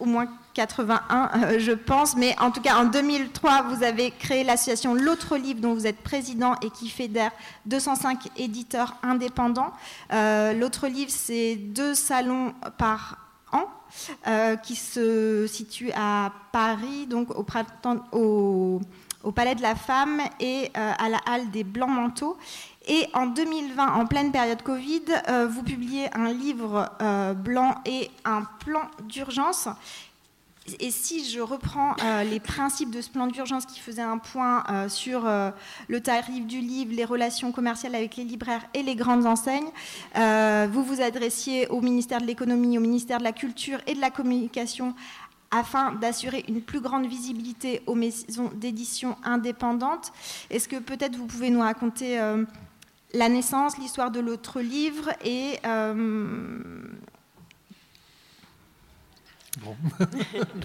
[0.00, 4.42] au moins 81, euh, je pense, mais en tout cas en 2003, vous avez créé
[4.42, 7.30] l'association L'autre livre dont vous êtes président et qui fédère
[7.66, 9.72] 205 éditeurs indépendants.
[10.12, 13.18] Euh, L'autre livre, c'est deux salons par
[13.52, 13.66] an
[14.26, 17.46] euh, qui se situent à Paris, donc au,
[18.12, 18.80] au,
[19.22, 22.36] au Palais de la Femme et à la Halle des Blancs Manteaux.
[22.88, 25.02] Et en 2020, en pleine période Covid,
[25.50, 26.90] vous publiez un livre
[27.36, 29.68] blanc et un plan d'urgence
[30.80, 34.64] et si je reprends euh, les principes de ce plan d'urgence qui faisait un point
[34.68, 35.50] euh, sur euh,
[35.88, 39.70] le tarif du livre, les relations commerciales avec les libraires et les grandes enseignes,
[40.70, 44.10] vous vous adressiez au ministère de l'économie, au ministère de la culture et de la
[44.10, 44.94] communication
[45.50, 50.12] afin d'assurer une plus grande visibilité aux maisons d'édition indépendantes.
[50.50, 52.18] Est-ce que peut-être vous pouvez nous raconter
[53.14, 55.58] la naissance, l'histoire de l'autre livre et
[59.62, 59.74] Bon.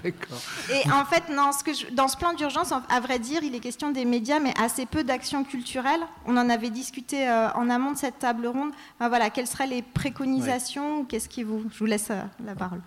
[0.04, 0.40] D'accord.
[0.70, 3.42] Et en fait, dans ce, que je- dans ce plan d'urgence, en- à vrai dire,
[3.42, 6.00] il est question des médias, mais assez peu d'actions culturelles.
[6.26, 8.70] On en avait discuté euh, en amont de cette table ronde.
[8.96, 12.54] Enfin, voilà, quelles seraient les préconisations ou Qu'est-ce qui vous Je vous laisse euh, la
[12.54, 12.80] parole.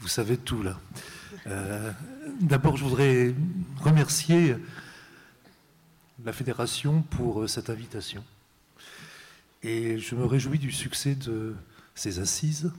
[0.00, 0.76] Vous savez tout là.
[1.46, 1.92] Euh,
[2.40, 3.32] D'abord, je voudrais
[3.84, 4.56] remercier
[6.24, 8.24] la Fédération pour euh, cette invitation.
[9.62, 11.54] Et je me réjouis du succès de
[11.94, 12.72] ces assises.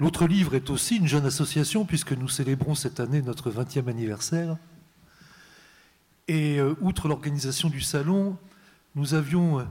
[0.00, 4.56] L'autre livre est aussi une jeune association puisque nous célébrons cette année notre 20e anniversaire.
[6.28, 8.36] Et euh, outre l'organisation du salon,
[8.96, 9.64] nous avions euh,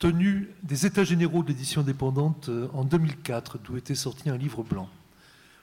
[0.00, 4.64] tenu des états généraux de l'édition indépendante euh, en 2004, d'où était sorti un livre
[4.64, 4.90] blanc.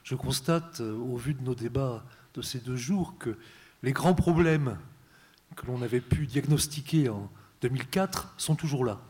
[0.02, 2.02] Je constate, au vu de nos débats
[2.32, 3.36] de ces deux jours, que
[3.82, 4.78] les grands problèmes
[5.54, 9.02] que l'on avait pu diagnostiquer en 2004 sont toujours là.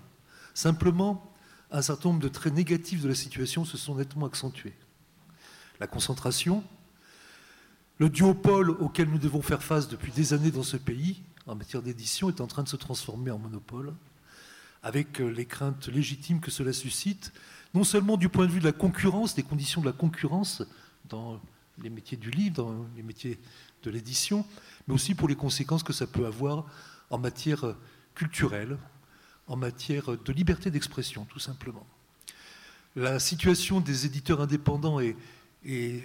[0.59, 1.33] Simplement,
[1.71, 4.75] un certain nombre de traits négatifs de la situation se sont nettement accentués.
[5.79, 6.65] La concentration,
[7.99, 11.81] le duopole auquel nous devons faire face depuis des années dans ce pays, en matière
[11.81, 13.95] d'édition, est en train de se transformer en monopole,
[14.83, 17.33] avec euh, les craintes légitimes que cela suscite,
[17.73, 20.65] non seulement du point de vue de la concurrence, des conditions de la concurrence
[21.09, 21.41] dans
[21.81, 23.39] les métiers du livre, dans les métiers
[23.85, 24.45] de l'édition,
[24.89, 26.67] mais aussi pour les conséquences que ça peut avoir
[27.11, 27.77] en matière euh,
[28.17, 28.77] culturelle,
[29.49, 31.87] en matière de liberté d'expression, tout simplement.
[32.97, 35.17] La situation des éditeurs indépendants est,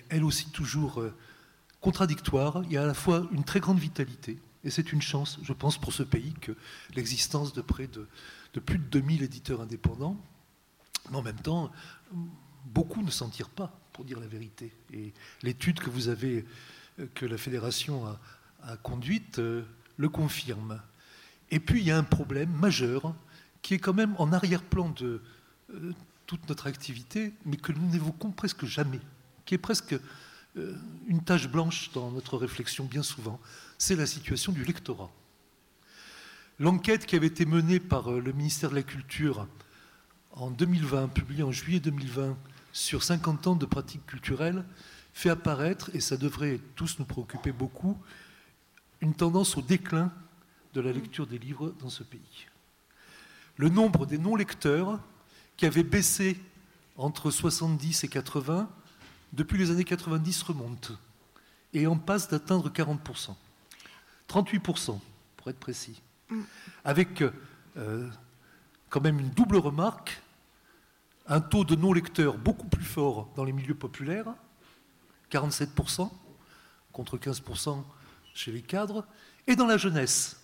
[0.10, 1.14] elle aussi toujours euh,
[1.82, 2.64] contradictoire.
[2.66, 5.54] Il y a à la fois une très grande vitalité, et c'est une chance, je
[5.54, 6.54] pense, pour ce pays que
[6.96, 8.08] l'existence de près de,
[8.60, 10.18] plus de 2000 éditeurs indépendants,
[11.12, 11.72] mais en même temps,
[12.66, 14.72] beaucoup ne s'en tirent pas, pour dire la vérité.
[14.94, 16.46] Et l'étude que vous avez,
[17.00, 18.20] euh, que la fédération a,
[18.64, 19.64] a conduite, euh,
[19.98, 20.82] le confirme.
[21.52, 23.14] Et puis il y a un problème majeur
[23.64, 25.22] qui est quand même en arrière-plan de
[25.74, 25.94] euh,
[26.28, 29.00] toute notre activité, mais que nous n'évoquons presque jamais,
[29.46, 29.96] qui est presque
[30.58, 30.76] euh,
[31.08, 33.40] une tache blanche dans notre réflexion bien souvent,
[33.80, 35.10] c'est la situation du lectorat.
[36.60, 39.48] L'enquête qui avait été menée par euh, le ministère de la Culture
[40.32, 42.38] en 2020, publiée en juillet 2020,
[42.74, 44.66] sur 50 ans de pratiques culturelles,
[45.14, 47.98] fait apparaître, et ça devrait tous nous préoccuper beaucoup,
[49.00, 50.12] une tendance au déclin
[50.74, 52.48] de la lecture des livres dans ce pays.
[53.58, 55.00] Le nombre des non-lecteurs,
[55.58, 56.40] qui avait baissé
[56.98, 58.70] entre 70 et 80,
[59.34, 60.92] depuis les années 90 remonte,
[61.74, 63.36] et en passe d'atteindre 40%.
[64.30, 65.00] 38%,
[65.38, 66.02] pour être précis.
[66.84, 67.24] Avec
[67.78, 68.10] euh,
[68.90, 70.22] quand même une double remarque,
[71.28, 74.34] un taux de non-lecteurs beaucoup plus fort dans les milieux populaires,
[75.32, 76.10] 47%
[76.92, 77.84] contre 15%
[78.34, 79.06] chez les cadres,
[79.48, 80.43] et dans la jeunesse.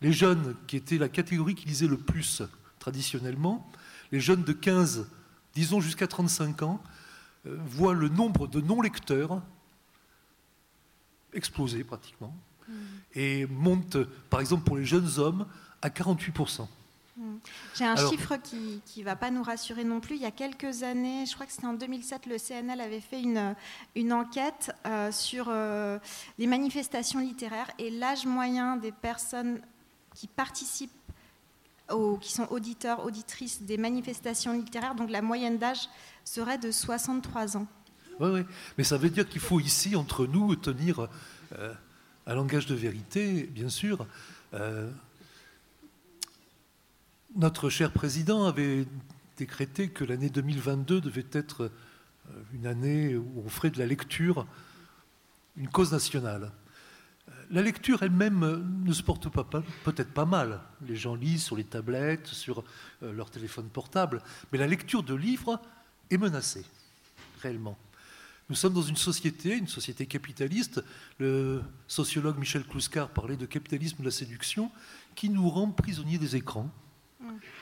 [0.00, 2.42] Les jeunes, qui étaient la catégorie qui lisait le plus
[2.78, 3.70] traditionnellement,
[4.12, 5.06] les jeunes de 15,
[5.54, 6.82] disons jusqu'à 35 ans,
[7.46, 9.42] euh, voient le nombre de non-lecteurs
[11.32, 12.34] exploser pratiquement,
[12.68, 12.72] mmh.
[13.14, 13.96] et monte,
[14.30, 15.46] par exemple pour les jeunes hommes,
[15.82, 16.66] à 48%.
[17.74, 20.16] J'ai un Alors, chiffre qui ne va pas nous rassurer non plus.
[20.16, 23.20] Il y a quelques années, je crois que c'était en 2007, le CNL avait fait
[23.20, 23.54] une,
[23.94, 25.98] une enquête euh, sur euh,
[26.38, 29.60] les manifestations littéraires et l'âge moyen des personnes
[30.14, 30.92] qui participent,
[32.20, 35.88] qui sont auditeurs, auditrices des manifestations littéraires, donc la moyenne d'âge
[36.24, 37.66] serait de 63 ans.
[38.20, 38.40] Oui, oui.
[38.78, 41.08] Mais ça veut dire qu'il faut ici, entre nous, tenir
[41.58, 41.74] euh,
[42.26, 44.06] un langage de vérité, bien sûr.
[47.34, 48.86] Notre cher président avait
[49.36, 51.72] décrété que l'année 2022 devait être
[52.52, 54.46] une année où on ferait de la lecture
[55.56, 56.50] une cause nationale.
[57.50, 59.44] La lecture elle-même ne se porte pas,
[59.84, 60.60] peut-être pas mal.
[60.86, 62.64] Les gens lisent sur les tablettes, sur
[63.00, 65.60] leur téléphone portable, mais la lecture de livres
[66.10, 66.64] est menacée,
[67.40, 67.78] réellement.
[68.50, 70.84] Nous sommes dans une société, une société capitaliste.
[71.18, 74.70] Le sociologue Michel Kluskar parlait de capitalisme de la séduction
[75.14, 76.70] qui nous rend prisonniers des écrans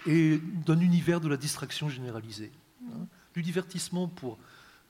[0.07, 2.51] et d'un univers de la distraction généralisée.
[2.89, 4.39] Hein, du divertissement pour,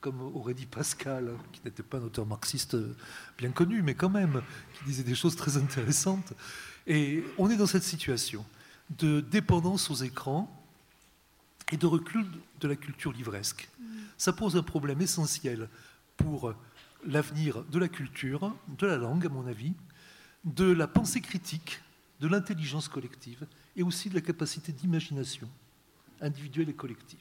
[0.03, 2.77] comme aurait dit Pascal, hein, qui n'était pas un auteur marxiste
[3.38, 4.43] bien connu, mais quand même,
[4.75, 6.35] qui disait des choses très intéressantes.
[6.87, 8.45] Et on est dans cette situation
[8.99, 10.53] de dépendance aux écrans
[11.71, 12.27] et de recul
[12.61, 13.71] de la culture livresque.
[14.19, 15.69] Ça pose un problème essentiel
[16.17, 16.53] pour
[17.07, 19.73] l'avenir de la culture, de la langue, à mon avis,
[20.44, 21.81] de la pensée critique,
[22.21, 23.46] de l'intelligence collective
[23.77, 25.48] et aussi de la capacité d'imagination
[26.21, 27.19] individuelle et collective.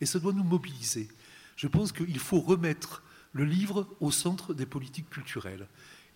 [0.00, 1.08] Et ça doit nous mobiliser.
[1.56, 5.66] Je pense qu'il faut remettre le livre au centre des politiques culturelles.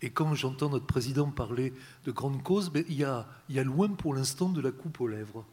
[0.02, 1.72] Et quand j'entends notre président parler
[2.04, 4.70] de grandes causes, ben, il, y a, il y a loin pour l'instant de la
[4.70, 5.44] coupe aux lèvres.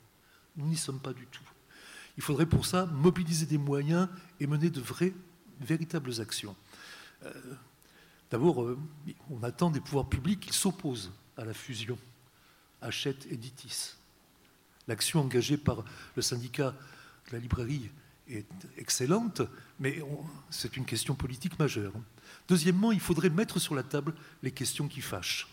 [0.57, 1.43] Nous n'y sommes pas du tout.
[2.17, 4.07] Il faudrait pour ça mobiliser des moyens
[4.39, 5.13] et mener de vraies,
[5.61, 6.55] véritables actions.
[8.29, 8.75] D'abord,
[9.29, 11.97] on attend des pouvoirs publics qu'ils s'opposent à la fusion
[12.81, 13.95] Hachette-Editis.
[14.87, 16.75] L'action engagée par le syndicat
[17.27, 17.89] de la librairie
[18.29, 18.47] est
[18.77, 19.41] excellente,
[19.79, 20.01] mais
[20.49, 21.93] c'est une question politique majeure.
[22.47, 25.47] Deuxièmement, il faudrait mettre sur la table les questions qui fâchent.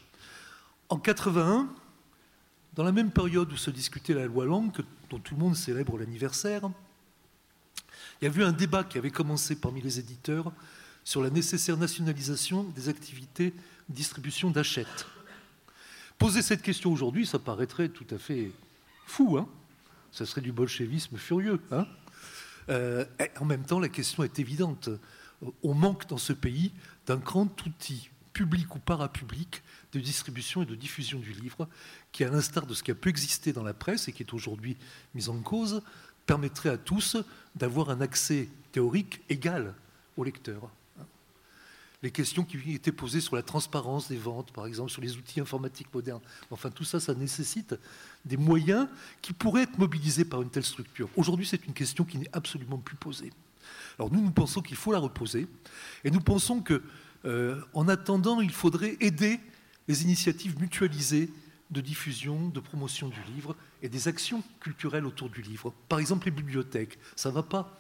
[0.88, 1.68] En 81,
[2.74, 4.72] dans la même période où se discutait la loi Langue,
[5.08, 6.70] dont tout le monde célèbre l'anniversaire,
[8.20, 10.52] il y a eu un débat qui avait commencé parmi les éditeurs
[11.04, 13.50] sur la nécessaire nationalisation des activités
[13.88, 15.06] de distribution d'achètes.
[16.18, 18.52] Poser cette question aujourd'hui, ça paraîtrait tout à fait
[19.06, 19.48] fou, hein?
[20.12, 21.60] Ça serait du bolchevisme furieux.
[21.70, 21.86] Hein?
[22.68, 23.04] Euh,
[23.38, 24.88] en même temps, la question est évidente.
[25.62, 26.72] On manque dans ce pays
[27.06, 31.68] d'un grand outil, public ou parapublic, de distribution et de diffusion du livre,
[32.12, 34.34] qui, à l'instar de ce qui a pu exister dans la presse et qui est
[34.34, 34.76] aujourd'hui
[35.14, 35.82] mis en cause,
[36.26, 37.16] permettrait à tous
[37.56, 39.74] d'avoir un accès théorique égal
[40.16, 40.70] au lecteur
[42.02, 45.40] les questions qui étaient posées sur la transparence des ventes, par exemple, sur les outils
[45.40, 46.22] informatiques modernes.
[46.50, 47.74] Enfin, tout ça, ça nécessite
[48.24, 48.88] des moyens
[49.20, 51.10] qui pourraient être mobilisés par une telle structure.
[51.16, 53.32] Aujourd'hui, c'est une question qui n'est absolument plus posée.
[53.98, 55.46] Alors nous, nous pensons qu'il faut la reposer,
[56.04, 56.82] et nous pensons que,
[57.26, 59.38] euh, en attendant, il faudrait aider
[59.88, 61.30] les initiatives mutualisées
[61.70, 65.72] de diffusion, de promotion du livre et des actions culturelles autour du livre.
[65.88, 67.79] Par exemple, les bibliothèques, ça ne va pas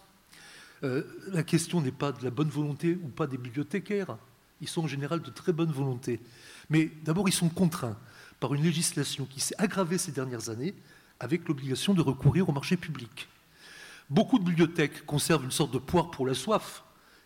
[0.82, 1.02] euh,
[1.32, 4.16] la question n'est pas de la bonne volonté ou pas des bibliothécaires.
[4.60, 6.20] Ils sont en général de très bonne volonté.
[6.70, 7.98] Mais d'abord, ils sont contraints
[8.38, 10.74] par une législation qui s'est aggravée ces dernières années
[11.18, 13.28] avec l'obligation de recourir au marché public.
[14.08, 16.82] Beaucoup de bibliothèques conservent une sorte de poire pour la soif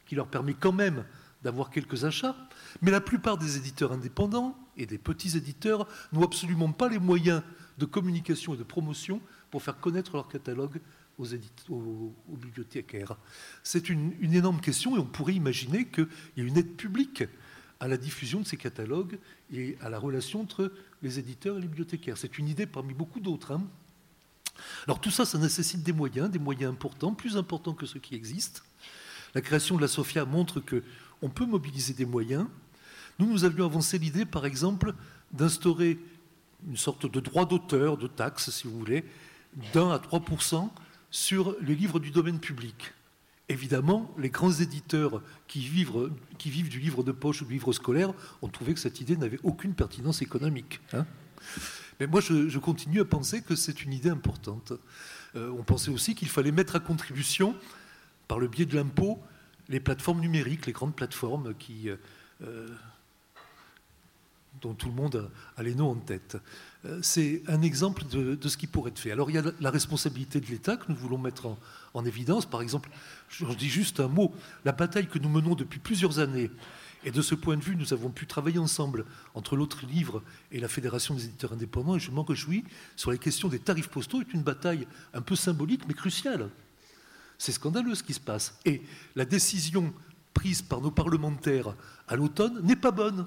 [0.06, 1.04] qui leur permet quand même
[1.42, 2.36] d'avoir quelques achats,
[2.82, 7.42] mais la plupart des éditeurs indépendants et des petits éditeurs n'ont absolument pas les moyens
[7.78, 10.80] de communication et de promotion pour faire connaître leur catalogue
[11.18, 13.16] aux, bibliothécaires
[13.62, 17.24] C'est une, énorme question et on pourrait imaginer qu'il y ait une aide publique
[17.80, 19.18] à la diffusion de ces catalogues
[19.52, 22.16] et à la relation entre les éditeurs et les bibliothécaires.
[22.16, 23.52] C'est une idée parmi beaucoup d'autres.
[23.52, 23.62] Hein.
[24.86, 28.14] Alors tout ça, ça nécessite des moyens, des moyens importants, plus importants que ceux qui
[28.14, 28.62] existent.
[29.34, 32.46] La création de la SOFIA montre qu'on peut mobiliser des moyens.
[33.18, 34.94] Nous, nous avions avancé l'idée, par exemple,
[35.32, 35.98] d'instaurer
[36.66, 39.04] une sorte de droit d'auteur, de taxe, si vous voulez,
[39.72, 40.24] d'un à 3
[41.14, 42.92] sur les livres du domaine public.
[43.48, 46.10] Évidemment, les grands éditeurs qui vivent,
[46.40, 48.12] du livre de poche ou du livre scolaire
[48.42, 50.80] ont trouvé que cette idée n'avait aucune pertinence économique.
[50.92, 51.06] Hein.
[52.00, 54.72] Mais moi, je, continue à penser que c'est une idée importante.
[55.36, 57.54] Euh, on pensait aussi qu'il fallait mettre à contribution,
[58.26, 59.22] par le biais de l'impôt,
[59.68, 62.68] les plateformes numériques, les grandes plateformes qui, euh,
[64.64, 66.38] dont tout le monde a les noms en tête.
[66.86, 69.12] Euh, c'est un exemple de, ce qui pourrait être fait.
[69.12, 71.56] Alors il y a la responsabilité de l'État que nous voulons mettre
[71.92, 72.46] en, évidence.
[72.46, 72.90] Par exemple,
[73.28, 74.34] je dis juste un mot,
[74.64, 76.50] la bataille que nous menons depuis plusieurs années,
[77.04, 79.04] et de ce point de vue, nous avons pu travailler ensemble
[79.34, 82.64] entre l'autre livre et la Fédération des éditeurs indépendants, et je m'en réjouis,
[82.96, 86.48] sur les questions des tarifs postaux, est une bataille un peu symbolique mais cruciale.
[87.36, 88.58] C'est scandaleux ce qui se passe.
[88.64, 88.82] Et
[89.14, 89.92] la décision
[90.32, 91.74] prise par nos parlementaires
[92.08, 93.26] à l'automne n'est pas bonne.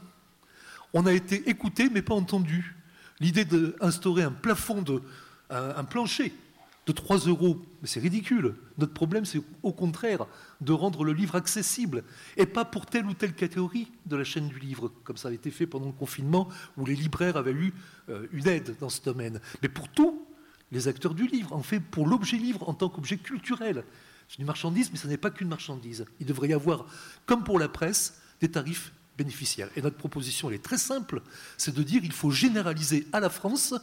[0.99, 2.75] On a été écouté mais pas entendu.
[3.19, 4.83] L'idée d'instaurer un plafond,
[5.51, 6.33] un, plancher
[6.87, 8.55] de 3 euros, c'est ridicule.
[8.79, 10.25] Notre problème, c'est au contraire
[10.59, 12.03] de rendre le livre accessible,
[12.35, 15.33] et pas pour telle ou telle catégorie de la chaîne du livre, comme ça a
[15.33, 17.75] été fait pendant le confinement, où les libraires avaient eu
[18.09, 20.19] euh, une aide dans ce domaine, mais pour tous
[20.71, 23.83] les acteurs du livre, en fait pour l'objet livre en tant qu'objet culturel.
[24.29, 26.05] C'est une marchandise, mais ce n'est pas qu'une marchandise.
[26.19, 26.87] Il devrait y avoir,
[27.27, 28.93] comme pour la presse, des tarifs
[29.75, 31.21] Et notre proposition, elle est très simple,
[31.57, 33.73] c'est de dire qu'il faut généraliser à la France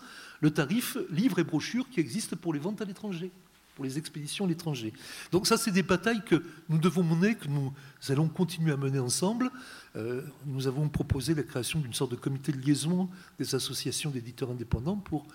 [0.41, 3.31] le tarif livre et brochure qui existe pour les ventes à l'étranger,
[3.75, 4.93] pour les expéditions à l'étranger.
[5.33, 7.73] Donc ça, c'est des batailles que nous devons mener, que nous
[8.09, 9.51] allons continuer à mener ensemble.
[9.97, 13.09] Euh, nous avons proposé la création d'une sorte de comité de liaison
[13.39, 15.27] des associations d'éditeurs indépendants pour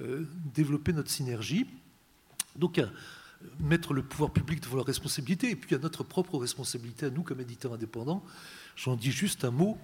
[0.00, 1.66] euh, développer notre synergie.
[2.56, 2.80] Donc,
[3.60, 7.22] mettre le pouvoir public devant la responsabilité, et puis à notre propre responsabilité à nous
[7.22, 8.24] comme éditeurs indépendants.
[8.76, 9.78] J'en dis juste un mot.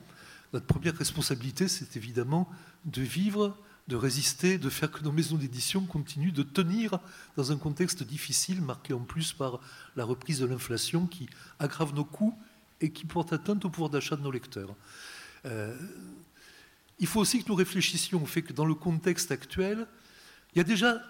[0.53, 2.49] Notre première responsabilité, c'est évidemment
[2.85, 3.57] de vivre,
[3.89, 6.99] de résister, de faire que nos maisons d'édition continuent de tenir
[7.37, 9.61] dans un contexte difficile, marqué en plus par
[9.97, 11.29] la reprise de l'inflation qui
[11.59, 12.37] aggrave nos coûts
[12.81, 14.75] et qui porte atteinte au pouvoir d'achat de nos lecteurs.
[15.47, 15.77] Euh,
[16.99, 19.87] il faut aussi que nous réfléchissions au fait que dans le contexte actuel,
[20.55, 21.01] il y a déjà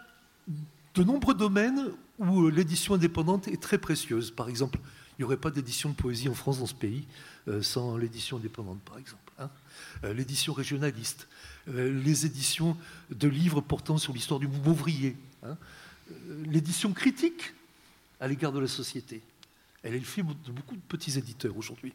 [0.94, 4.30] de nombreux domaines où euh, l'édition indépendante est très précieuse.
[4.30, 4.78] Par exemple,
[5.20, 7.06] n'y aurait pas d'édition de poésie en France dans ce pays
[7.48, 9.32] euh, sans l'édition indépendante, par exemple.
[9.38, 9.50] Hein.
[10.04, 11.28] Euh, l'édition régionaliste,
[11.66, 12.76] les éditions
[13.10, 15.56] de livres portant sur l'histoire du mouvement ouvrier, hein.
[16.46, 17.54] l'édition critique
[18.18, 19.22] à l'égard de la société.
[19.82, 21.92] Elle est le film de beaucoup de petits éditeurs aujourd'hui.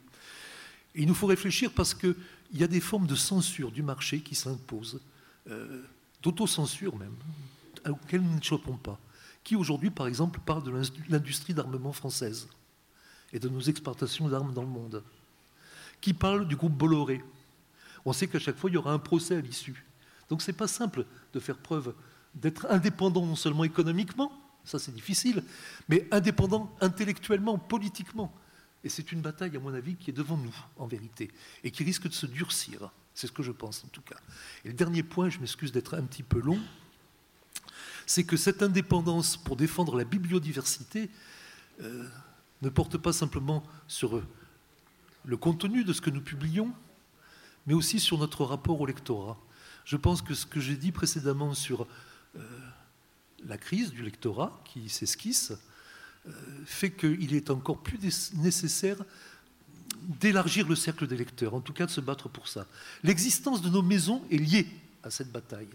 [0.95, 2.15] Il nous faut réfléchir parce qu'il
[2.53, 5.01] y a des formes de censure du marché qui s'imposent,
[5.49, 5.83] euh,
[6.23, 7.15] d'autocensure même,
[7.87, 8.99] auxquelles nous ne chopons pas.
[9.43, 10.71] Qui aujourd'hui, par exemple, parle de
[11.09, 12.47] l'industrie d'armement française
[13.35, 15.03] et de nos exportations d'armes dans le monde
[15.99, 17.21] Qui parle du groupe Bolloré?
[18.05, 19.83] On sait qu'à chaque fois, il y aura un procès à l'issue.
[20.29, 21.93] Donc ce n'est pas simple de faire preuve
[22.33, 24.31] d'être indépendant non seulement économiquement,
[24.63, 25.43] ça c'est difficile,
[25.89, 28.33] mais indépendant intellectuellement, politiquement.
[28.85, 31.29] Et c'est une bataille, à mon avis, qui est devant nous, en vérité,
[31.63, 32.89] et qui risque de se durcir.
[33.13, 34.17] C'est ce que je pense, en tout cas.
[34.63, 36.59] Et le dernier point, je m'excuse d'être un petit peu long,
[38.05, 41.09] c'est que cette indépendance pour défendre la bibliodiversité
[41.81, 42.07] euh,
[42.61, 44.21] ne porte pas simplement sur
[45.25, 46.71] le contenu de ce que nous publions,
[47.67, 49.37] mais aussi sur notre rapport au lectorat.
[49.85, 51.87] Je pense que ce que j'ai dit précédemment sur
[52.35, 52.39] euh,
[53.45, 55.53] la crise du lectorat qui s'esquisse
[56.27, 56.31] euh,
[56.65, 58.97] fait qu'il est encore plus nécessaire
[60.01, 62.67] d'élargir le cercle des lecteurs, en tout cas de se battre pour ça.
[63.03, 64.67] L'existence de nos maisons est liée
[65.03, 65.69] à cette bataille.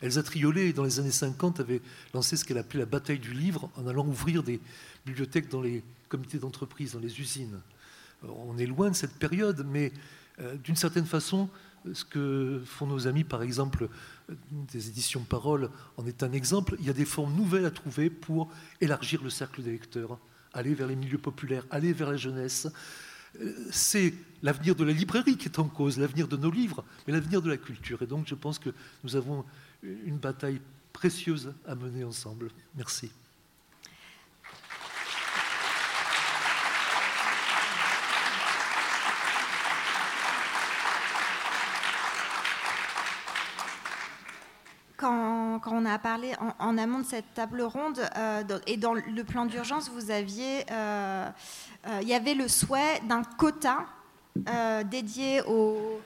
[0.00, 1.80] Elsa Triolet, dans les années 50, avait
[2.12, 4.60] lancé ce qu'elle appelait la bataille du livre en allant ouvrir des
[5.06, 7.60] bibliothèques dans les comités d'entreprise, dans les usines.
[8.22, 9.92] On est loin de cette période, mais
[10.40, 11.48] euh, d'une certaine façon,
[11.92, 13.88] ce que font nos amis, par exemple,
[14.72, 16.76] des éditions Parole en est un exemple.
[16.80, 20.18] Il y a des formes nouvelles à trouver pour élargir le cercle des lecteurs,
[20.52, 22.68] aller vers les milieux populaires, aller vers la jeunesse.
[23.70, 27.42] C'est l'avenir de la librairie qui est en cause, l'avenir de nos livres, mais l'avenir
[27.42, 28.00] de la culture.
[28.02, 28.70] Et donc je pense que
[29.02, 29.44] nous avons
[29.84, 30.60] une bataille
[30.92, 32.50] précieuse à mener ensemble.
[32.76, 33.10] Merci.
[45.64, 49.46] quand, on a parlé en, amont de cette table ronde euh, et dans le plan
[49.46, 51.28] d'urgence, vous aviez, euh,
[51.86, 53.86] euh, il y avait le souhait d'un quota
[54.90, 56.00] dédié au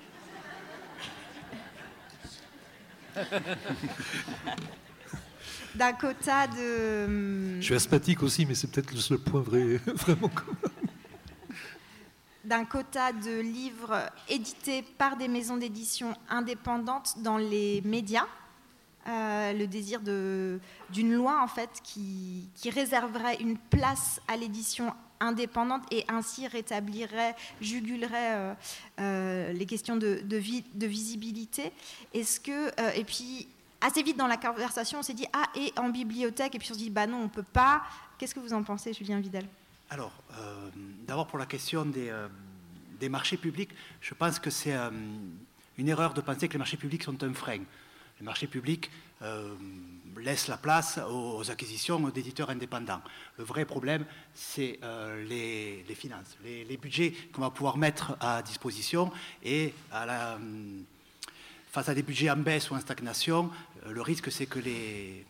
[5.75, 7.61] d'un quota de.
[7.61, 10.31] Je suis asthmatique aussi, mais c'est peut-être le seul point vrai, vraiment
[12.49, 18.27] d'un quota de livres édités par des maisons d'édition indépendantes dans les médias.
[19.07, 26.05] Euh, le désir d'une loi en fait qui, réserverait une place à l'édition indépendante et
[26.09, 28.55] ainsi rétablirait, jugulerait euh,
[29.01, 30.23] euh, les questions de,
[30.87, 31.73] visibilité.
[32.15, 33.49] Est-ce que et puis
[33.81, 36.75] assez vite dans la conversation, on s'est dit ah et en bibliothèque et puis on
[36.75, 37.83] s'est dit bah non on peut pas.
[38.19, 39.45] Qu'est-ce que vous en pensez, Julien Vidal?
[39.91, 40.13] Alors
[41.07, 44.77] d'abord pour la question des, marchés publics, je pense que c'est
[45.77, 47.61] une erreur de penser que les marchés publics sont un frein
[48.19, 48.91] les marchés publics
[49.23, 49.55] euh,
[50.17, 53.01] laissent la place aux, acquisitions d'éditeurs indépendants.
[53.37, 54.05] Le vrai problème,
[54.35, 59.13] c'est euh, les, finances, les, budgets qu'on va pouvoir mettre à disposition
[59.45, 59.73] et
[61.71, 63.51] face à des budgets en baisse ou en stagnation,
[63.87, 65.25] euh, le risque, c'est que les,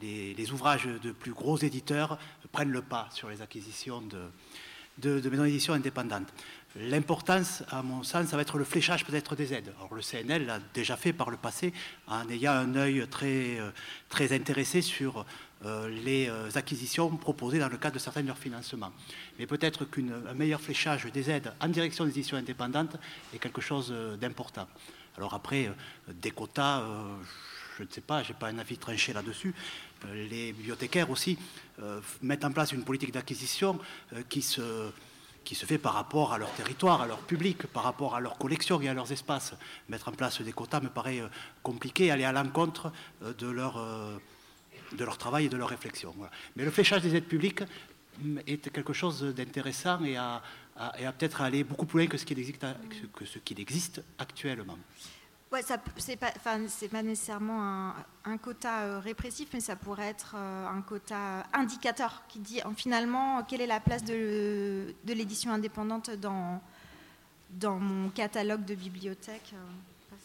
[0.00, 2.18] les, ouvrages de plus gros éditeurs
[2.52, 6.32] prennent le pas sur les acquisitions de, de maisons d'édition indépendantes.
[6.78, 9.72] L'importance, à mon sens, ça va être le fléchage peut-être des aides.
[9.78, 11.72] Alors, le CNL l'a déjà fait par le passé
[12.06, 13.70] en ayant un œil très, euh,
[14.10, 15.24] très intéressé sur
[15.64, 18.92] euh, les euh, acquisitions proposées dans le cadre de certains de leurs financements.
[19.38, 22.96] Mais peut-être qu'un meilleur fléchage des aides en direction des éditions indépendantes
[23.32, 24.68] est quelque chose d'important.
[25.16, 25.70] Alors après,
[26.08, 26.84] des quotas,
[27.78, 29.54] je ne sais pas, je n'ai pas un avis tranché là-dessus.
[30.12, 31.38] Les bibliothécaires aussi
[32.20, 33.78] mettent en place une politique d'acquisition
[34.28, 34.60] qui se
[35.46, 38.36] qui se fait par rapport à leur territoire, à leur public, par rapport à leurs
[38.36, 39.54] collections et à leurs espaces.
[39.88, 41.28] Mettre en place des quotas me paraît euh,
[41.62, 42.92] compliqué, aller à l'encontre
[43.22, 44.18] euh, de leur, euh,
[44.98, 46.12] de leur travail et de leur réflexion.
[46.56, 47.62] Mais le fléchage des aides publiques
[48.20, 50.42] mm, est quelque chose d'intéressant et à,
[51.16, 54.76] peut-être aller beaucoup plus loin que ce qu'il existe actuellement.
[55.56, 55.62] Ouais,
[55.96, 57.94] c'est pas, pas nécessairement
[58.26, 63.42] un, quota euh, répressif, mais ça pourrait être euh, un quota indicateur qui dit finalement
[63.42, 66.60] quelle est la place de, l'édition indépendante dans,
[67.52, 69.54] dans mon catalogue de bibliothèque.
[69.54, 70.16] Euh,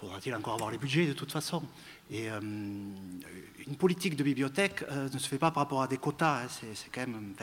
[0.00, 1.62] Faudra-t-il encore avoir les budgets de toute façon?
[2.10, 6.44] Et une politique de bibliothèque ne se fait pas par rapport à des quotas.
[6.44, 7.34] Hein, c'est quand même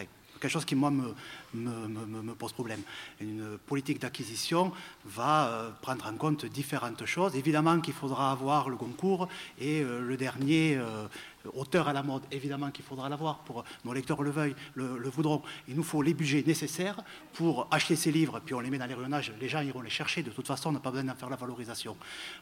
[0.43, 1.13] quelque chose qui, moi, me,
[1.53, 2.81] me, pose problème.
[3.21, 4.73] Une politique d'acquisition
[5.05, 7.37] va euh, prendre en compte différentes choses.
[7.37, 11.07] Évidemment qu'il faudra avoir le concours et euh, le dernier euh,
[11.53, 15.41] auteur à la mode, évidemment qu'il faudra l'avoir pour nos lecteurs le, veuillent, le, voudront.
[15.67, 17.01] Il nous faut les budgets nécessaires
[17.33, 19.89] pour acheter ces livres, puis on les met dans les rayonnages, les gens iront les
[19.89, 20.23] chercher.
[20.23, 21.97] De toute façon, on n'a pas besoin d'en faire la valorisation.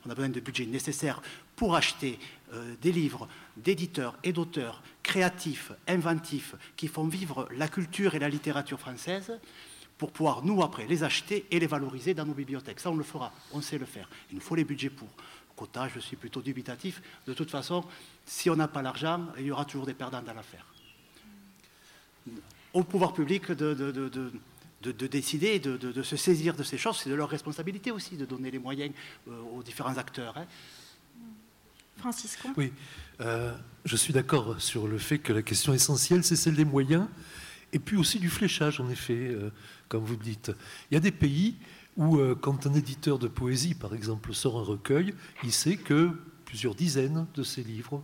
[0.06, 1.22] On a besoin de budgets nécessaires
[1.56, 2.20] pour acheter
[2.54, 3.28] euh, des livres
[3.58, 9.40] d'éditeurs et d'auteurs créatifs, inventifs, qui font vivre la culture et la littérature française
[10.02, 12.80] pour pouvoir, nous, après, les acheter et les valoriser dans nos bibliothèques.
[12.80, 14.10] Ça, on le fera, on sait le faire.
[14.32, 15.08] Il nous faut les budgets pour.
[15.62, 17.04] Quota, je suis plutôt dubitatif.
[17.28, 17.86] De toute façon,
[18.26, 20.66] si on n'a pas l'argent, il y aura toujours des perdants dans l'affaire.
[22.74, 23.76] Au pouvoir public de,
[24.82, 28.50] de, décider, de, se saisir de ces choses, c'est de leur responsabilité aussi de donner
[28.50, 28.92] les moyens
[29.28, 30.36] euh, aux différents acteurs.
[30.36, 30.48] Hein.
[31.98, 32.74] Francisco Oui,
[33.20, 33.56] euh,
[33.86, 37.06] je suis d'accord sur le fait que la question essentielle, c'est celle des moyens,
[37.72, 39.52] et puis aussi du fléchage, en effet, euh,
[39.88, 40.52] comme vous dites.
[40.90, 41.56] Il y a des pays
[41.98, 45.14] où, quand un éditeur de poésie, par exemple, sort un recueil,
[45.44, 46.12] il sait que
[46.46, 48.02] plusieurs dizaines de ses livres,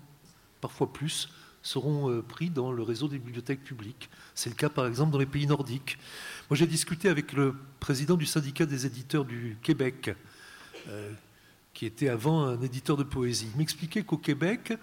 [0.62, 1.30] parfois plus,
[1.62, 4.10] seront pris dans le réseau des bibliothèques publiques.
[4.36, 5.98] C'est le cas, par exemple, dans les pays nordiques.
[6.50, 10.16] Moi, j'ai discuté avec le président du syndicat des éditeurs du Québec,
[10.88, 11.12] euh,
[11.74, 13.50] qui était avant un éditeur de poésie.
[13.54, 14.74] Il m'expliquait qu'au Québec,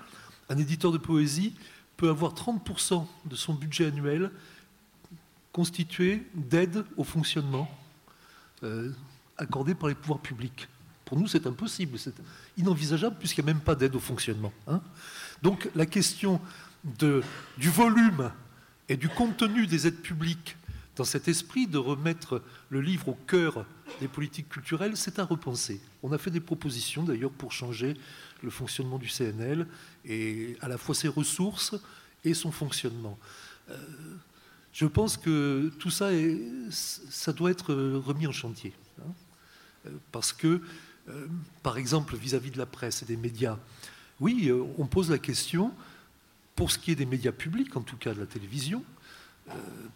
[0.49, 1.55] un éditeur de poésie
[1.97, 4.31] peut avoir 30% de son budget annuel
[5.53, 7.69] constitué d'aide au fonctionnement
[8.65, 8.91] euh,
[9.37, 10.69] accordée par les pouvoirs publics.
[11.05, 12.15] Pour nous, c'est impossible, c'est
[12.57, 14.53] inenvisageable puisqu'il n'y a même pas d'aide au fonctionnement.
[14.67, 14.81] Hein.
[15.43, 16.41] Donc la question
[16.99, 18.31] du volume
[18.89, 20.57] et du contenu des aides publiques
[20.97, 23.67] dans cet esprit de remettre le livre au cœur
[24.01, 25.81] des politiques culturelles, c'est à repenser.
[26.03, 27.97] On a fait des propositions d'ailleurs pour changer
[28.43, 29.67] le fonctionnement du CNL
[30.05, 31.75] et à la fois ses ressources
[32.25, 33.19] et son fonctionnement.
[33.71, 33.77] Euh,
[34.75, 36.11] je pense que tout ça,
[37.33, 38.75] doit être remis en chantier.
[39.01, 39.13] Hein.
[39.87, 40.61] Euh, parce que,
[41.09, 41.27] euh,
[41.63, 43.57] par exemple, vis-à-vis de la presse et des médias,
[44.21, 45.73] oui, on pose la question,
[46.57, 48.85] pour ce qui est des médias publics, en tout cas de la télévision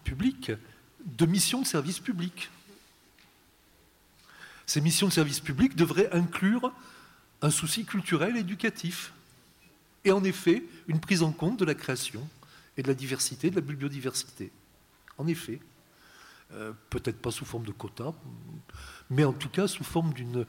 [0.04, 0.50] publique,
[1.04, 2.50] de missions de service public.
[4.66, 6.72] Ces missions de service public devraient inclure
[7.42, 9.12] un souci culturel et éducatif.
[10.04, 12.28] Et en effet, une prise en compte de la création
[12.76, 14.50] et de la diversité, de la biodiversité.
[15.18, 15.60] En effet.
[16.54, 18.14] Euh, peut-être pas sous forme de quotas,
[19.10, 20.46] mais en tout cas sous forme d'une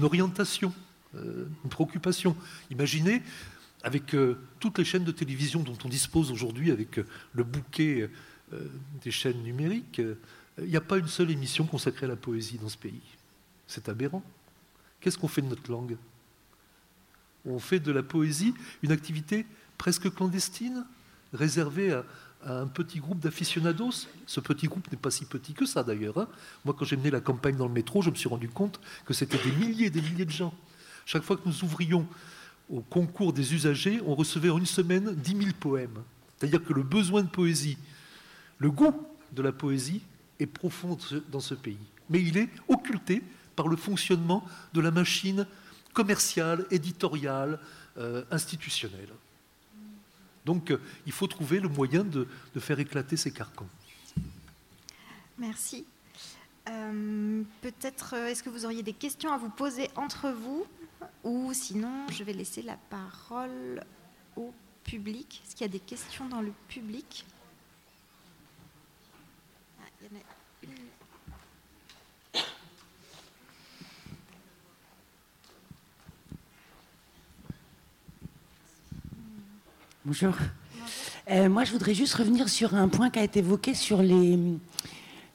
[0.00, 0.72] orientation,
[1.14, 2.34] euh, une préoccupation.
[2.70, 3.22] Imaginez,
[3.82, 7.00] avec euh, toutes les chaînes de télévision dont on dispose aujourd'hui, avec
[7.34, 8.08] le bouquet
[8.52, 8.68] euh,
[9.02, 10.16] des chaînes numériques, il
[10.58, 13.00] euh, n'y a pas une seule émission consacrée à la poésie dans ce pays.
[13.66, 14.22] C'est aberrant.
[15.00, 15.96] Qu'est-ce qu'on fait de notre langue?
[17.44, 19.46] On fait de la poésie une activité
[19.78, 20.84] presque clandestine,
[21.32, 22.04] réservée à,
[22.44, 24.06] un petit groupe d'aficionados.
[24.26, 26.18] Ce petit groupe n'est pas si petit que ça d'ailleurs.
[26.18, 26.28] Hein.
[26.64, 29.14] Moi, quand j'ai mené la campagne dans le métro, je me suis rendu compte que
[29.14, 30.54] c'était des milliers et des milliers de gens.
[31.06, 32.06] Chaque fois que nous ouvrions
[32.70, 36.02] au concours des usagers, on recevait en une semaine 10 000 poèmes.
[36.38, 37.76] C'est-à-dire que le besoin de poésie
[38.62, 38.94] le goût
[39.32, 40.02] de la poésie
[40.38, 40.96] est profond
[41.32, 43.20] dans ce pays, mais il est occulté
[43.56, 45.48] par le fonctionnement de la machine
[45.92, 47.58] commerciale, éditoriale,
[47.98, 49.08] euh, institutionnelle.
[50.44, 52.26] Donc euh, il faut trouver le moyen de,
[52.58, 53.68] faire éclater ces carcans.
[55.38, 55.86] Merci.
[56.68, 60.66] Euh, peut-être, est-ce que vous auriez des questions à vous poser entre vous
[61.24, 63.82] Ou sinon, je vais laisser la parole
[64.36, 64.52] au
[64.84, 65.42] public.
[65.44, 67.24] Est-ce qu'il y a des questions dans le public?
[80.04, 80.34] Bonjour.
[81.30, 84.36] Euh, moi, je voudrais juste revenir sur un point qui a été évoqué sur les,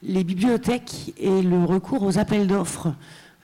[0.04, 2.94] bibliothèques et le recours aux appels d'offres.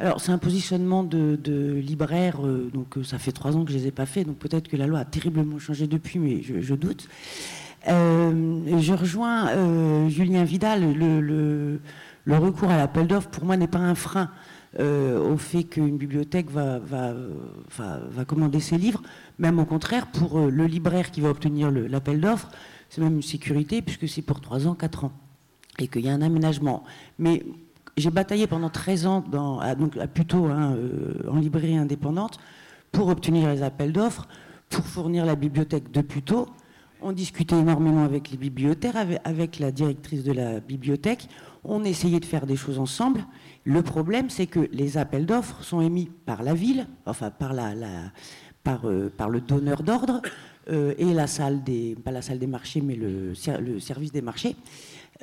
[0.01, 3.77] Alors, c'est un positionnement de, libraire, euh, donc euh, ça fait trois ans que je
[3.77, 6.41] ne les ai pas fait, donc peut-être que la loi a terriblement changé depuis, mais
[6.43, 7.07] je, doute.
[7.87, 11.79] je rejoins Julien Vidal, le
[12.37, 14.29] recours à l'appel d'offres, pour moi, n'est pas un frein
[14.79, 16.79] au fait qu'une bibliothèque va,
[18.27, 19.01] commander ses livres.
[19.39, 22.49] Même au contraire, pour euh, le libraire qui va obtenir l'appel d'offres,
[22.89, 25.11] c'est même une sécurité puisque c'est pour 3 ans, 4 ans
[25.79, 26.83] et qu'il y a un aménagement.
[27.17, 27.43] Mais
[27.97, 32.39] j'ai bataillé pendant 13 ans dans, donc, plutôt hein, euh, en librairie indépendante
[32.91, 34.27] pour obtenir les appels d'offres,
[34.69, 36.47] pour fournir la bibliothèque de Puteaux.
[37.01, 41.27] On discutait énormément avec les bibliothécaires, avec, la directrice de la bibliothèque.
[41.63, 43.25] On essayait de faire des choses ensemble.
[43.63, 47.53] Le problème, c'est que les appels d'offres sont émis par la ville, enfin par
[48.85, 50.21] euh, le donneur d'ordre
[50.69, 54.21] euh, et la salle des, pas la salle des marchés, mais le, le service des
[54.21, 54.55] marchés,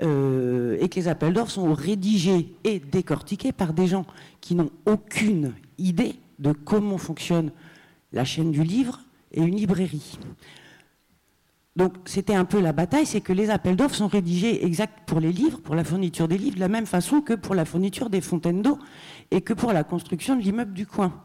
[0.02, 4.06] euh, et que les appels d'offres sont rédigés et décortiqués par des gens
[4.40, 7.50] qui n'ont aucune idée de comment fonctionne
[8.12, 9.00] la chaîne du livre
[9.32, 10.18] et une librairie.
[11.76, 15.20] Donc c'était un peu la bataille, c'est que les appels d'offres sont rédigés exact pour
[15.20, 18.10] les livres, pour la fourniture des livres, de la même façon que pour la fourniture
[18.10, 18.78] des fontaines d'eau
[19.30, 21.22] et que pour la construction de l'immeuble du coin.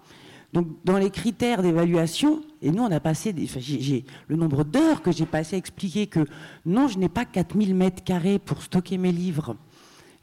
[0.53, 5.11] Donc, dans les critères d'évaluation, et nous, on a passé, j'ai, le nombre d'heures que
[5.11, 6.25] j'ai passé à expliquer que
[6.65, 9.57] non, je n'ai pas 4000 mètres carrés pour stocker mes livres.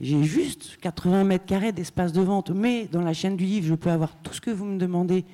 [0.01, 3.75] J'ai juste 80 mètres carrés d'espace de vente, mais dans la chaîne du livre, je
[3.75, 5.27] peux avoir tout ce que vous me demandez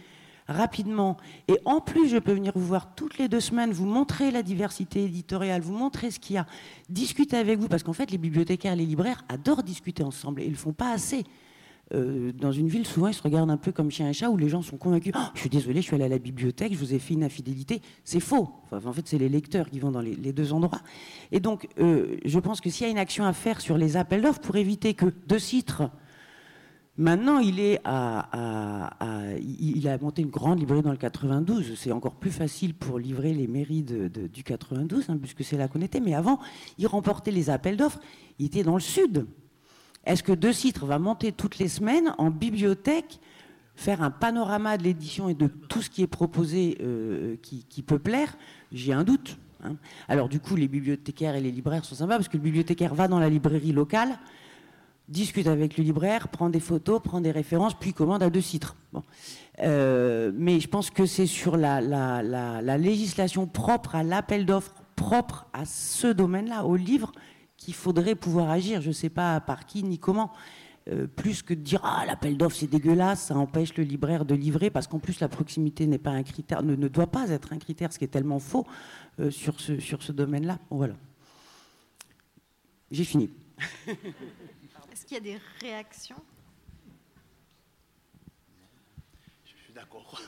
[0.48, 1.16] rapidement.
[1.46, 4.42] Et en plus, je peux venir vous voir toutes les deux semaines, vous montrer la
[4.42, 6.46] diversité éditoriale, vous montrer ce qu'il y a,
[6.88, 10.44] discuter avec vous, parce qu'en fait, les bibliothécaires et les libraires adorent discuter ensemble, et
[10.44, 11.24] ils ne le font pas assez.
[11.94, 14.36] Euh, dans une ville, souvent, ils se regardent un peu comme chien et chat, où
[14.36, 16.78] les gens sont convaincus oh, Je suis désolé, je suis allé à la bibliothèque, je
[16.78, 17.80] vous ai fait une infidélité.
[18.04, 18.50] C'est faux.
[18.72, 20.80] en fait, c'est les lecteurs qui vont dans les, deux endroits.
[21.32, 23.96] Et donc, euh, je pense que s'il y a une action à faire sur les
[23.96, 25.90] appels d'offres pour éviter que De Citre,
[26.98, 28.90] maintenant, il, est à,
[29.40, 31.74] il a monté une grande librairie dans le 92.
[31.76, 35.80] C'est encore plus facile pour livrer les mairies du 92, hein, puisque c'est là qu'on
[35.80, 36.00] était.
[36.00, 36.38] Mais avant,
[36.76, 38.00] il remportait les appels d'offres.
[38.38, 39.26] Il était dans le sud.
[40.04, 43.20] Est-ce que De Citre va monter toutes les semaines en bibliothèque,
[43.74, 47.98] faire un panorama de l'édition et de tout ce qui est proposé euh, qui, peut
[47.98, 48.36] plaire?
[48.72, 49.36] J'ai un doute.
[49.62, 49.76] Hein.
[50.08, 53.06] Alors du coup, les bibliothécaires et les libraires sont sympas parce que le bibliothécaire va
[53.06, 54.18] dans la librairie locale,
[55.08, 58.76] discute avec le libraire, prend des photos, prend des références, puis commande à De Citre.
[59.60, 65.46] Euh, mais je pense que c'est sur la, la législation propre à l'appel d'offres, propre
[65.52, 67.12] à ce domaine-là, au livre,
[67.56, 68.80] qu'il faudrait pouvoir agir.
[68.80, 70.30] Je ne sais pas par qui ni comment.
[70.90, 74.34] Euh, plus que de dire ah l'appel d'offres c'est dégueulasse, ça empêche le libraire de
[74.34, 77.52] livrer parce qu'en plus la proximité n'est pas un critère, ne, ne, doit pas être
[77.52, 78.66] un critère, ce qui est tellement faux
[79.20, 80.58] euh, sur ce, sur ce domaine-là.
[80.70, 80.94] voilà.
[82.90, 83.28] J'ai fini.
[85.08, 86.22] Qu'il y a des réactions?
[89.46, 90.20] Je suis d'accord.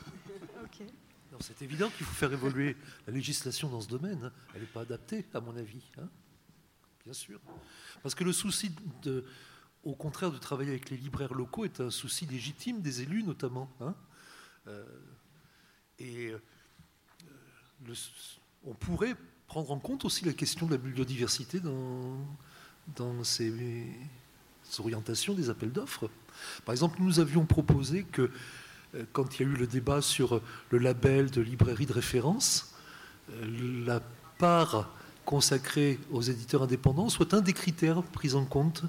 [1.41, 2.74] C'est évident qu'il faut faire évoluer
[3.07, 4.24] la législation dans ce domaine.
[4.24, 4.33] Hein.
[4.55, 5.83] Elle n'est pas adaptée, à mon avis.
[5.99, 6.09] Hein
[7.05, 7.39] bien sûr.
[8.03, 8.72] Parce que le souci,
[9.03, 9.26] de,
[9.85, 13.70] au contraire de travailler avec les libraires locaux, est un souci légitime des élus notamment.
[13.83, 13.95] Hein.
[14.66, 14.87] Euh,
[15.99, 17.95] et euh,
[18.64, 19.14] on pourrait
[19.47, 22.16] prendre en compte aussi la question de la biodiversité dans,
[22.97, 23.51] dans ces,
[24.78, 26.08] orientations des appels d'offres.
[26.64, 28.30] Par exemple, nous avions proposé que
[28.94, 30.40] euh, quand il y a eu le débat sur
[30.70, 32.74] le label de librairie de référence,
[33.86, 34.00] la
[34.38, 34.88] part
[35.24, 38.82] consacré aux éditeurs indépendants soit un des critères pris en compte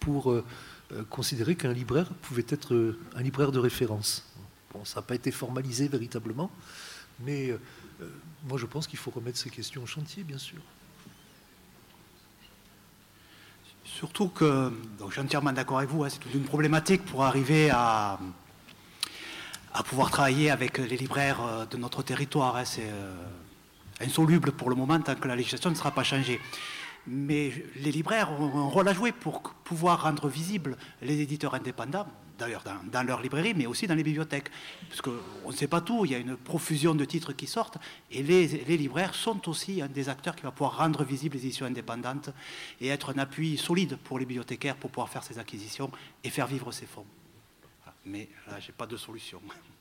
[0.00, 0.44] pour euh,
[0.92, 4.30] euh, considérer qu'un libraire pouvait être euh, un libraire de référence.
[4.74, 6.50] Bon, ça n'a pas été formalisé véritablement,
[7.24, 7.56] mais
[8.46, 10.60] moi je pense qu'il faut remettre ces questions au chantier, bien sûr.
[13.96, 17.24] Surtout que, donc je suis entièrement d'accord avec vous, hein, c'est toute une problématique pour
[17.24, 18.18] arriver à,
[19.86, 22.56] pouvoir travailler avec les libraires de notre territoire.
[22.56, 22.92] Hein, c'est
[24.02, 26.38] insoluble pour le moment tant que la législation ne sera pas changée.
[27.06, 32.06] Mais les libraires ont un rôle à jouer pour pouvoir rendre visibles les éditeurs indépendants,
[32.38, 32.62] d'ailleurs
[32.92, 34.50] dans, leur librairie, mais aussi dans les bibliothèques.
[34.88, 37.78] Parce qu'on ne sait pas tout, il y a une profusion de titres qui sortent,
[38.10, 41.66] et les, libraires sont aussi un des acteurs qui va pouvoir rendre visibles les éditions
[41.66, 42.30] indépendantes
[42.80, 45.90] et être un appui solide pour les bibliothécaires pour pouvoir faire ces acquisitions
[46.24, 47.06] et faire vivre ces fonds.
[48.04, 49.40] Mais là, je n'ai pas de solution.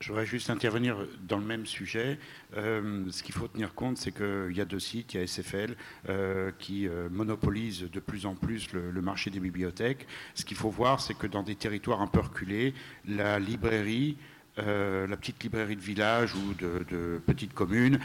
[0.00, 0.96] Je voudrais juste intervenir
[1.28, 2.18] dans le même sujet.
[2.56, 5.26] Euh, ce qu'il faut tenir compte, c'est qu'il y a deux sites, il y a
[5.26, 5.76] SFL
[6.08, 10.06] euh, qui euh, monopolise de plus en plus le, marché des bibliothèques.
[10.34, 12.72] Ce qu'il faut voir, c'est que dans des territoires un peu reculés,
[13.06, 14.16] la librairie,
[14.56, 17.98] la petite librairie de village ou de, de petite commune,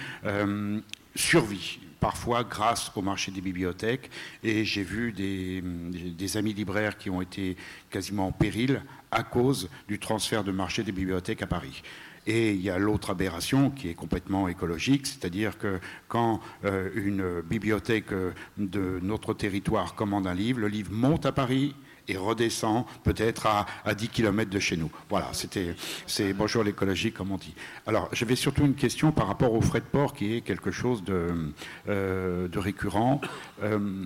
[1.16, 4.10] survit parfois grâce au marché des bibliothèques.
[4.44, 7.56] Et j'ai vu des, amis libraires qui ont été
[7.90, 11.82] quasiment en péril à cause du transfert de marché des bibliothèques à Paris.
[12.28, 17.42] Et il y a l'autre aberration qui est complètement écologique, c'est-à-dire que quand euh, une
[17.42, 21.76] bibliothèque euh, de notre territoire commande un livre, le livre monte à Paris,
[22.08, 24.92] et redescend peut-être à, à, 10 km de chez nous.
[25.10, 25.76] Voilà, c'était,
[26.08, 27.54] c'est bonjour l'écologie, comme on dit.
[27.88, 31.04] Alors, j'avais surtout une question par rapport au frais de port, qui est quelque chose
[31.04, 31.52] de,
[31.90, 33.22] euh, de récurrent.
[33.64, 34.06] Euh,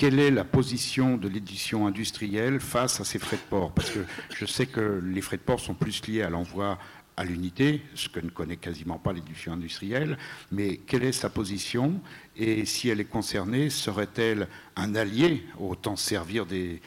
[0.00, 3.72] quelle est la position de l'édition industrielle face à ces frais de port?
[3.72, 3.98] Parce que
[4.34, 6.78] je sais que les frais de port sont plus liés à l'envoi
[7.16, 10.16] à l'unité, ce que ne connaît quasiment pas l'édition industrielle,
[10.52, 12.00] mais quelle est sa position
[12.36, 16.80] et si elle est concernée, serait-elle un allié, autant servir des,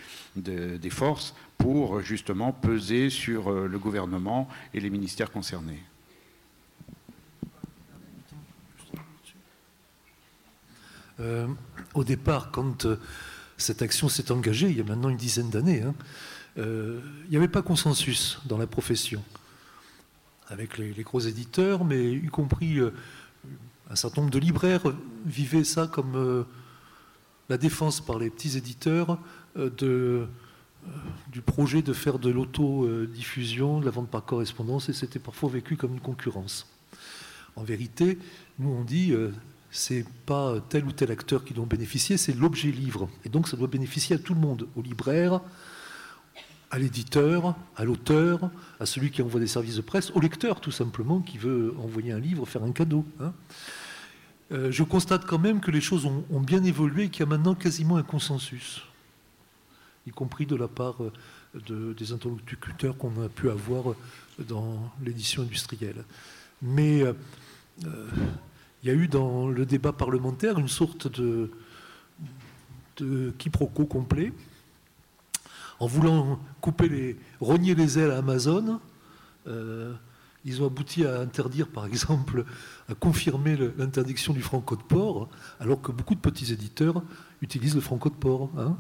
[0.89, 5.84] forces pour justement peser sur euh, le gouvernement et les ministères concernés?
[11.19, 11.47] Euh,
[11.93, 12.99] Au départ, quand euh,
[13.57, 15.93] cette action s'est engagée, il y a maintenant une dizaine d'années, hein,
[16.57, 19.24] il n'y avait pas consensus dans la profession
[20.54, 22.91] avec les, gros éditeurs, mais y compris euh,
[23.89, 24.84] un certain nombre de libraires
[25.26, 26.43] vivaient ça comme euh,
[27.49, 29.18] la défense par les petits éditeurs
[29.58, 30.28] euh,
[31.32, 35.76] du projet de faire de l'autodiffusion, de la vente par correspondance, et c'était parfois vécu
[35.76, 36.68] comme une concurrence.
[37.56, 38.18] En vérité,
[38.60, 39.14] nous on dit
[39.72, 43.10] c'est pas tel ou tel acteur qui doit bénéficier, c'est l'objet livre.
[43.24, 45.39] Et donc ça doit bénéficier à tout le monde, au libraire,
[46.74, 48.49] à l'éditeur, à l'auteur,
[48.80, 52.11] à celui qui envoie des services de presse, au lecteur tout simplement qui veut envoyer
[52.11, 53.05] un livre, faire un cadeau.
[53.19, 53.32] Hein.
[54.51, 57.30] Euh, je constate quand même que les choses ont, bien évolué et qu'il y a
[57.30, 58.82] maintenant quasiment un consensus,
[60.07, 63.93] y compris de la part euh, des interlocuteurs qu'on a pu avoir
[64.39, 66.03] dans l'édition industrielle.
[66.63, 67.13] Mais euh,
[68.82, 71.51] il y a eu dans le débat parlementaire une sorte de,
[73.38, 74.34] quiproquo complet.
[75.84, 78.80] En voulant couper les, rogner les ailes à Amazon,
[79.48, 79.94] euh,
[80.46, 82.46] ils ont abouti à interdire, par exemple,
[82.88, 85.28] à confirmer l'interdiction du franco de port,
[85.60, 87.04] alors que beaucoup de petits éditeurs
[87.42, 88.50] utilisent le franco de port.
[88.58, 88.78] Hein.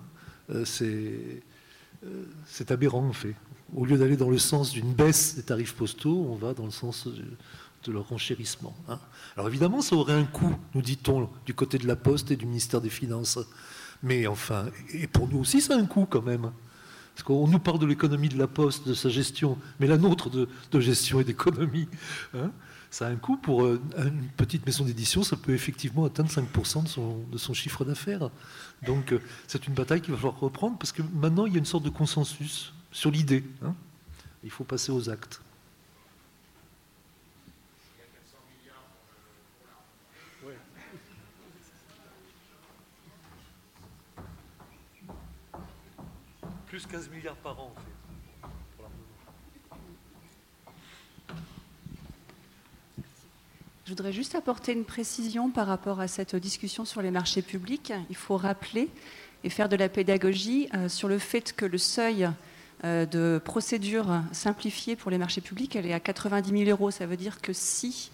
[0.49, 3.35] Euh, euh, c'est aberrant, en fait.
[3.75, 6.71] Au lieu d'aller dans le sens d'une baisse des tarifs postaux, on va dans le
[6.71, 8.73] sens de leur renchérissement.
[8.87, 8.97] Hein.
[9.35, 12.45] Alors évidemment, ça aurait un coût, nous dit-on, du côté de la Poste et du
[12.45, 13.39] ministère des Finances.
[14.03, 16.49] Mais enfin, et pour nous aussi, ça a un coût quand même.
[17.13, 20.29] Parce qu'on nous parle de l'économie de la Poste, de sa gestion, mais la nôtre
[20.29, 20.47] de,
[20.79, 21.87] gestion et d'économie,
[22.33, 22.51] hein,
[22.89, 23.37] ça a un coût.
[23.37, 28.29] Pour euh, une petite maison d'édition, ça peut effectivement atteindre 5% de son, chiffre d'affaires.
[28.85, 31.59] Donc euh, c'est une bataille qu'il va falloir reprendre, parce que maintenant, il y a
[31.59, 33.43] une sorte de consensus sur l'idée.
[33.63, 33.75] Hein.
[34.43, 35.41] Il faut passer aux actes.
[46.73, 47.71] Plus 15 milliards par an.
[53.85, 57.93] Je voudrais juste apporter une précision par rapport à cette discussion sur les marchés publics.
[58.09, 58.89] Il faut rappeler
[59.43, 62.27] et faire de la pédagogie euh, sur le fait que le seuil
[62.83, 66.89] euh, de procédure simplifiée pour les marchés publics, elle est à 90 000 euros.
[66.89, 68.09] Ça veut dire que si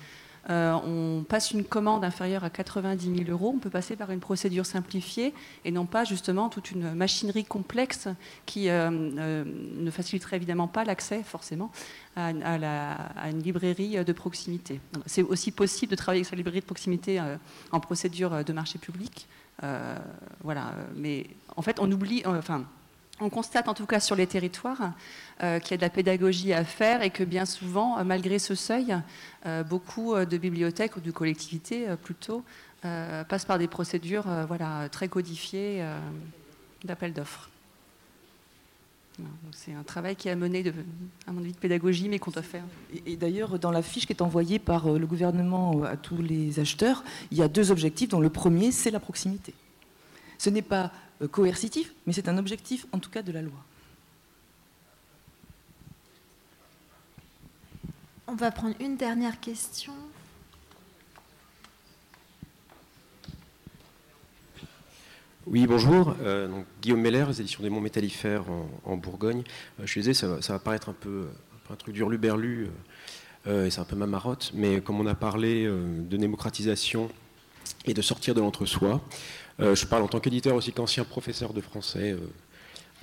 [0.50, 4.20] euh, on passe une commande inférieure à 90 000 euros, on peut passer par une
[4.20, 5.34] procédure simplifiée
[5.64, 8.08] et non pas justement toute une machinerie complexe
[8.46, 11.72] qui euh, euh, ne faciliterait évidemment pas l'accès forcément
[12.16, 12.32] à,
[13.30, 14.82] une librairie de proximité.
[15.06, 17.22] C'est aussi possible de travailler avec sa librairie de proximité
[17.72, 19.28] en procédure de marché public.
[20.44, 22.66] voilà, mais en fait on oublie, enfin
[23.20, 24.94] on constate en tout cas sur les territoires
[25.44, 28.40] euh, qu'il y a de la pédagogie à faire et que bien souvent, euh, malgré
[28.40, 28.96] ce seuil,
[29.46, 32.44] euh, beaucoup de bibliothèques ou de collectivités plutôt
[32.82, 35.86] passent par des procédures voilà, très codifiées
[36.86, 37.50] d'appel d'offres.
[39.52, 40.74] C'est un travail qui est mené, de,
[41.28, 42.64] à mon avis, de pédagogie, mais qu'on doit faire.
[43.06, 47.04] Et, d'ailleurs, dans la fiche qui est envoyée par le gouvernement à tous les acheteurs,
[47.32, 49.54] il y a deux objectifs, dont le premier, c'est la proximité.
[50.38, 50.94] Ce n'est pas
[51.28, 53.60] coercitif, mais c'est un objectif en tout cas de la loi.
[58.28, 59.94] On va prendre une dernière question.
[65.48, 66.16] Oui, bonjour.
[66.22, 66.48] Euh,
[66.80, 68.44] Guillaume Meller, les éditions des Monts Métallifères
[68.86, 69.40] en, Bourgogne.
[69.80, 71.28] Euh, je suis désolé, ça, va paraître un peu
[71.72, 72.68] un, truc du berlu
[73.48, 77.10] et c'est un peu ma marotte, mais comme on a parlé de démocratisation
[77.86, 81.62] et de sortir de l'entre-soi, euh, je parle en tant qu'éditeur aussi qu'ancien professeur de
[81.62, 82.20] français euh,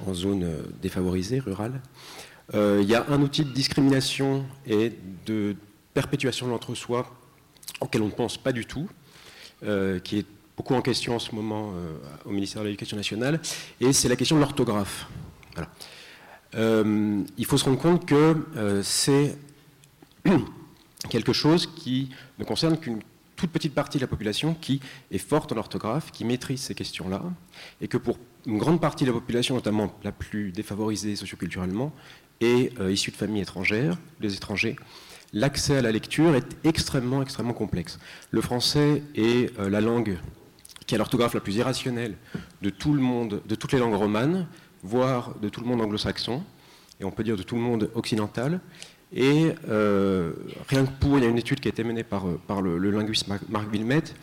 [0.06, 1.80] en zone euh, défavorisée, rurale.
[2.54, 4.92] Il y a un outil de discrimination et
[5.26, 5.56] de
[5.94, 7.12] perpétuation de l'entre-soi
[7.80, 8.88] auquel on ne pense pas du tout,
[10.04, 10.26] qui est
[10.56, 11.72] beaucoup en question en ce moment
[12.24, 13.40] au ministère de l'Éducation nationale,
[13.80, 15.08] et c'est la question de l'orthographe.
[16.54, 19.36] il faut se rendre compte que c'est
[21.10, 23.00] quelque chose qui ne concerne qu'une
[23.36, 24.80] toute petite partie de la population qui
[25.10, 27.22] est forte en orthographe, qui maîtrise ces questions-là,
[27.80, 31.92] et que pour une grande partie de la population, notamment la plus défavorisée socioculturellement,
[32.40, 34.76] et euh, issue de familles étrangères, les étrangers,
[35.32, 37.98] l'accès à la lecture est extrêmement, extrêmement complexe.
[38.30, 40.18] Le français est euh, la langue
[40.86, 42.16] qui a l'orthographe la plus irrationnelle
[42.62, 44.46] de tout le monde, de toutes les langues romanes,
[44.82, 46.42] voire de tout le monde anglo-saxon,
[47.00, 48.60] et on peut dire de tout le monde occidental,
[49.14, 50.32] et euh,
[50.68, 52.90] rien que pour, il y a une étude qui a été menée par, euh, le,
[52.90, 54.14] linguiste Marc Villemette,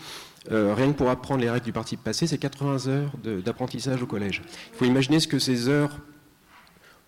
[0.52, 4.06] euh, rien que pour apprendre les règles du parti passé, c'est 80 heures d'apprentissage au
[4.06, 4.42] collège.
[4.74, 5.98] Il faut imaginer ce que ces heures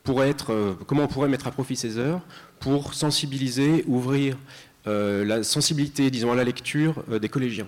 [0.04, 2.22] pourraient être, comment on pourrait mettre à profit ces heures
[2.60, 4.38] pour sensibiliser, ouvrir
[4.86, 7.68] la sensibilité, disons, à la lecture des collégiens,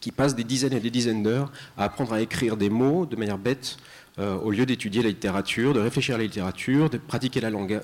[0.00, 3.14] qui passent des dizaines et des dizaines d'heures à apprendre à écrire des mots de
[3.14, 3.78] manière bête,
[4.18, 7.80] au lieu d'étudier la littérature, de réfléchir à la littérature, de pratiquer la langue,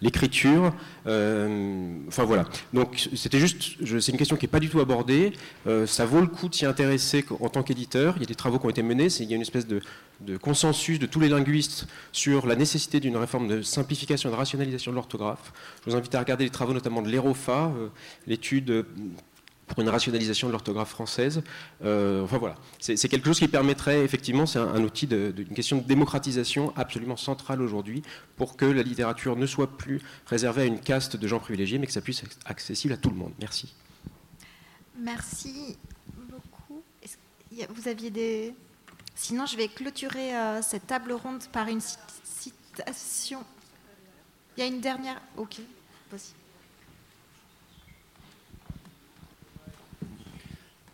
[0.00, 0.72] l'écriture.
[1.06, 2.44] Euh, enfin voilà.
[2.72, 5.32] Donc c'était juste, c'est une question qui n'est pas du tout abordée.
[5.66, 8.14] Euh, ça vaut le coup de s'y intéresser en tant qu'éditeur.
[8.16, 9.08] Il y a des travaux qui ont été menés.
[9.20, 9.80] Il y a une espèce de,
[10.42, 14.90] consensus de tous les linguistes sur la nécessité d'une réforme de simplification et de rationalisation
[14.90, 15.52] de l'orthographe.
[15.84, 17.88] Je vous invite à regarder les travaux notamment de l'EROFA, euh,
[18.26, 18.84] l'étude
[19.70, 21.42] pour une rationalisation de l'orthographe française.
[21.84, 25.84] Euh, enfin voilà, c'est quelque chose qui permettrait effectivement, c'est un, outil d'une question de
[25.84, 28.02] démocratisation absolument centrale aujourd'hui
[28.36, 31.86] pour que la littérature ne soit plus réservée à une caste de gens privilégiés, mais
[31.86, 33.32] que ça puisse être accessible à tout le monde.
[33.38, 33.72] Merci.
[34.98, 35.78] Merci
[36.16, 36.82] beaucoup.
[37.70, 38.54] Vous aviez des...
[39.14, 41.80] Sinon, je vais clôturer euh, cette table ronde par une
[42.24, 43.44] citation.
[44.56, 45.20] Il y a une dernière.
[45.36, 45.56] Ok,
[46.10, 46.39] vas-y.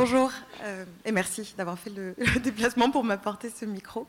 [0.00, 0.32] Bonjour
[0.62, 4.06] euh, et merci d'avoir fait le, déplacement pour m'apporter ce micro.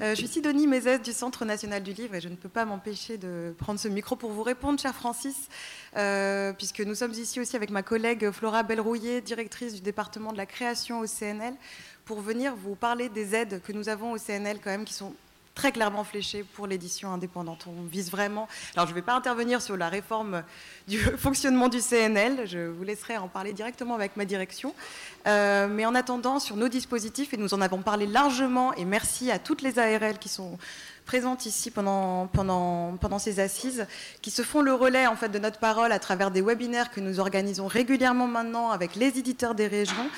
[0.00, 2.64] Euh, je suis Sidonie Mézès du Centre national du livre et je ne peux pas
[2.64, 5.48] m'empêcher de prendre ce micro pour vous répondre, cher Francis,
[5.96, 10.36] euh, puisque nous sommes ici aussi avec ma collègue Flora Belrouillet, directrice du département de
[10.36, 11.54] la création au CNL,
[12.04, 15.12] pour venir vous parler des aides que nous avons au CNL quand même qui sont
[15.54, 17.66] très clairement fléché pour l'édition indépendante.
[17.66, 18.48] On vise vraiment.
[18.74, 20.42] Alors, je ne vais pas intervenir sur la réforme
[20.88, 22.46] du fonctionnement du CNL.
[22.46, 24.74] Je vous laisserai en parler directement avec ma direction.
[25.26, 29.30] Euh, mais en attendant, sur nos dispositifs, et nous en avons parlé largement, et merci
[29.30, 30.58] à toutes les ARL qui sont
[31.04, 33.86] présentes ici pendant, pendant, pendant ces assises,
[34.22, 37.00] qui se font le relais en fait de notre parole à travers des webinaires que
[37.00, 40.08] nous organisons régulièrement maintenant avec les éditeurs des régions.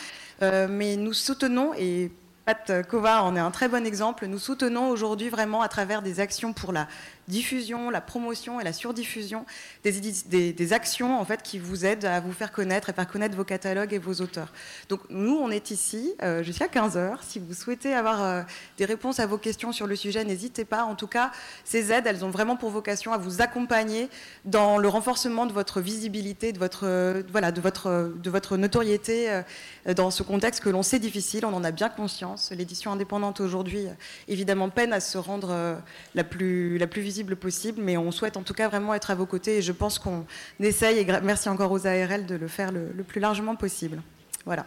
[0.43, 2.11] Euh, mais nous soutenons et
[2.45, 4.27] Pat Kova en est un très bon exemple.
[4.27, 6.87] Nous soutenons aujourd'hui vraiment à travers des actions pour la
[7.29, 9.47] diffusion, la promotion et la surdiffusion
[9.83, 13.45] des, actions en fait qui vous aident à vous faire connaître et faire connaître vos
[13.45, 14.53] catalogues et vos auteurs.
[14.89, 17.19] Donc nous, on est ici euh, jusqu'à 15h.
[17.23, 18.43] Si vous souhaitez avoir euh,
[18.79, 20.85] des réponses à vos questions sur le sujet, n'hésitez pas.
[20.85, 21.31] En tout cas,
[21.65, 24.09] ces aides, elles ont vraiment pour vocation à vous accompagner
[24.45, 29.43] dans le renforcement de votre visibilité, de votre, euh, voilà, de votre, de votre notoriété
[29.97, 31.45] dans ce contexte que l'on sait difficile.
[31.45, 32.51] On en a bien conscience.
[32.51, 33.87] L'édition indépendante aujourd'hui,
[34.29, 35.79] évidemment, peine à se rendre
[36.15, 39.15] la plus, la plus visible possible, mais on souhaite en tout cas vraiment être à
[39.15, 40.27] vos côtés et je pense qu'on
[40.59, 44.03] essaye, et merci encore aux ARL de le faire le, plus largement possible.
[44.45, 44.67] Voilà.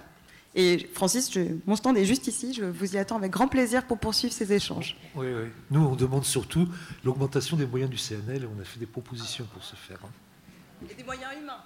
[0.56, 3.86] Et Francis, je, mon stand est juste ici, je vous y attends avec grand plaisir
[3.86, 4.95] pour poursuivre ces échanges.
[5.16, 5.50] Oui, oui.
[5.70, 6.68] Nous, on demande surtout
[7.04, 10.00] l'augmentation des moyens du CNL et on a fait des propositions pour ce faire.
[10.04, 10.88] Hein.
[10.89, 11.64] Et des moyens humains.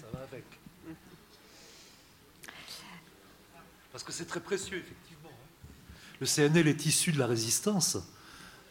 [0.00, 0.44] Ça va avec.
[3.90, 5.30] Parce que c'est très précieux, effectivement.
[5.30, 5.68] Hein.
[6.20, 7.98] Le CNL est issu de la résistance.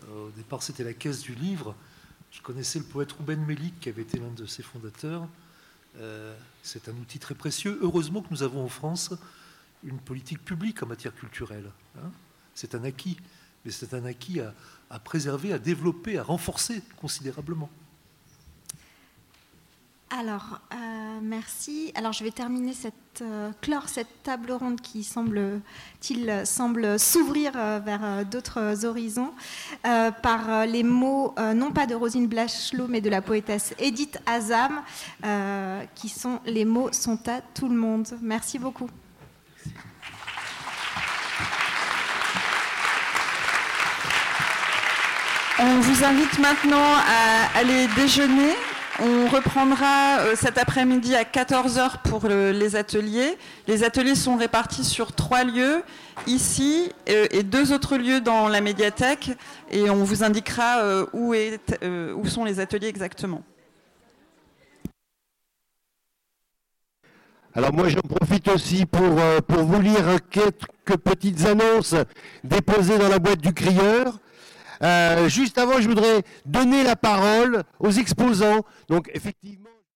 [0.04, 1.76] Euh, au départ, c'était la caisse du livre.
[2.32, 5.28] Je connaissais le poète Rouben Melik, qui avait été l'un de ses fondateurs.
[5.98, 7.80] Euh, c'est un outil très précieux.
[7.82, 9.14] Heureusement que nous avons en France
[9.84, 11.72] une politique publique en matière culturelle.
[11.98, 12.12] Hein.
[12.54, 13.18] c'est un acquis,
[13.66, 17.70] mais c'est un acquis à préserver, à développer, à renforcer considérablement.
[20.20, 21.94] Alors, euh, merci.
[21.96, 25.62] Alors, je vais terminer cette, euh, clore cette table ronde qui semble,
[26.44, 29.32] semble s'ouvrir euh, vers d'autres horizons
[29.84, 34.82] par les mots, non pas de Rosine Blachelot, mais de la poétesse Edith Azam,
[35.96, 38.08] qui sont les mots sont à tout le monde.
[38.22, 38.90] Merci beaucoup.
[45.60, 48.56] On vous invite maintenant à aller déjeuner.
[49.04, 53.36] On reprendra euh, cet après-midi à 14h pour les ateliers.
[53.68, 55.82] Les ateliers sont répartis sur trois lieux,
[56.28, 59.32] ici euh, et deux autres lieux dans la médiathèque.
[59.72, 63.42] Et on vous indiquera euh, où, sont les ateliers exactement.
[67.56, 71.96] Alors moi j'en profite aussi pour vous lire quelques petites annonces
[72.44, 74.20] déposées dans la boîte du crieur.
[74.84, 78.62] Euh, juste avant, je voudrais donner la parole aux exposants.
[78.88, 79.61] Donc, effectivement.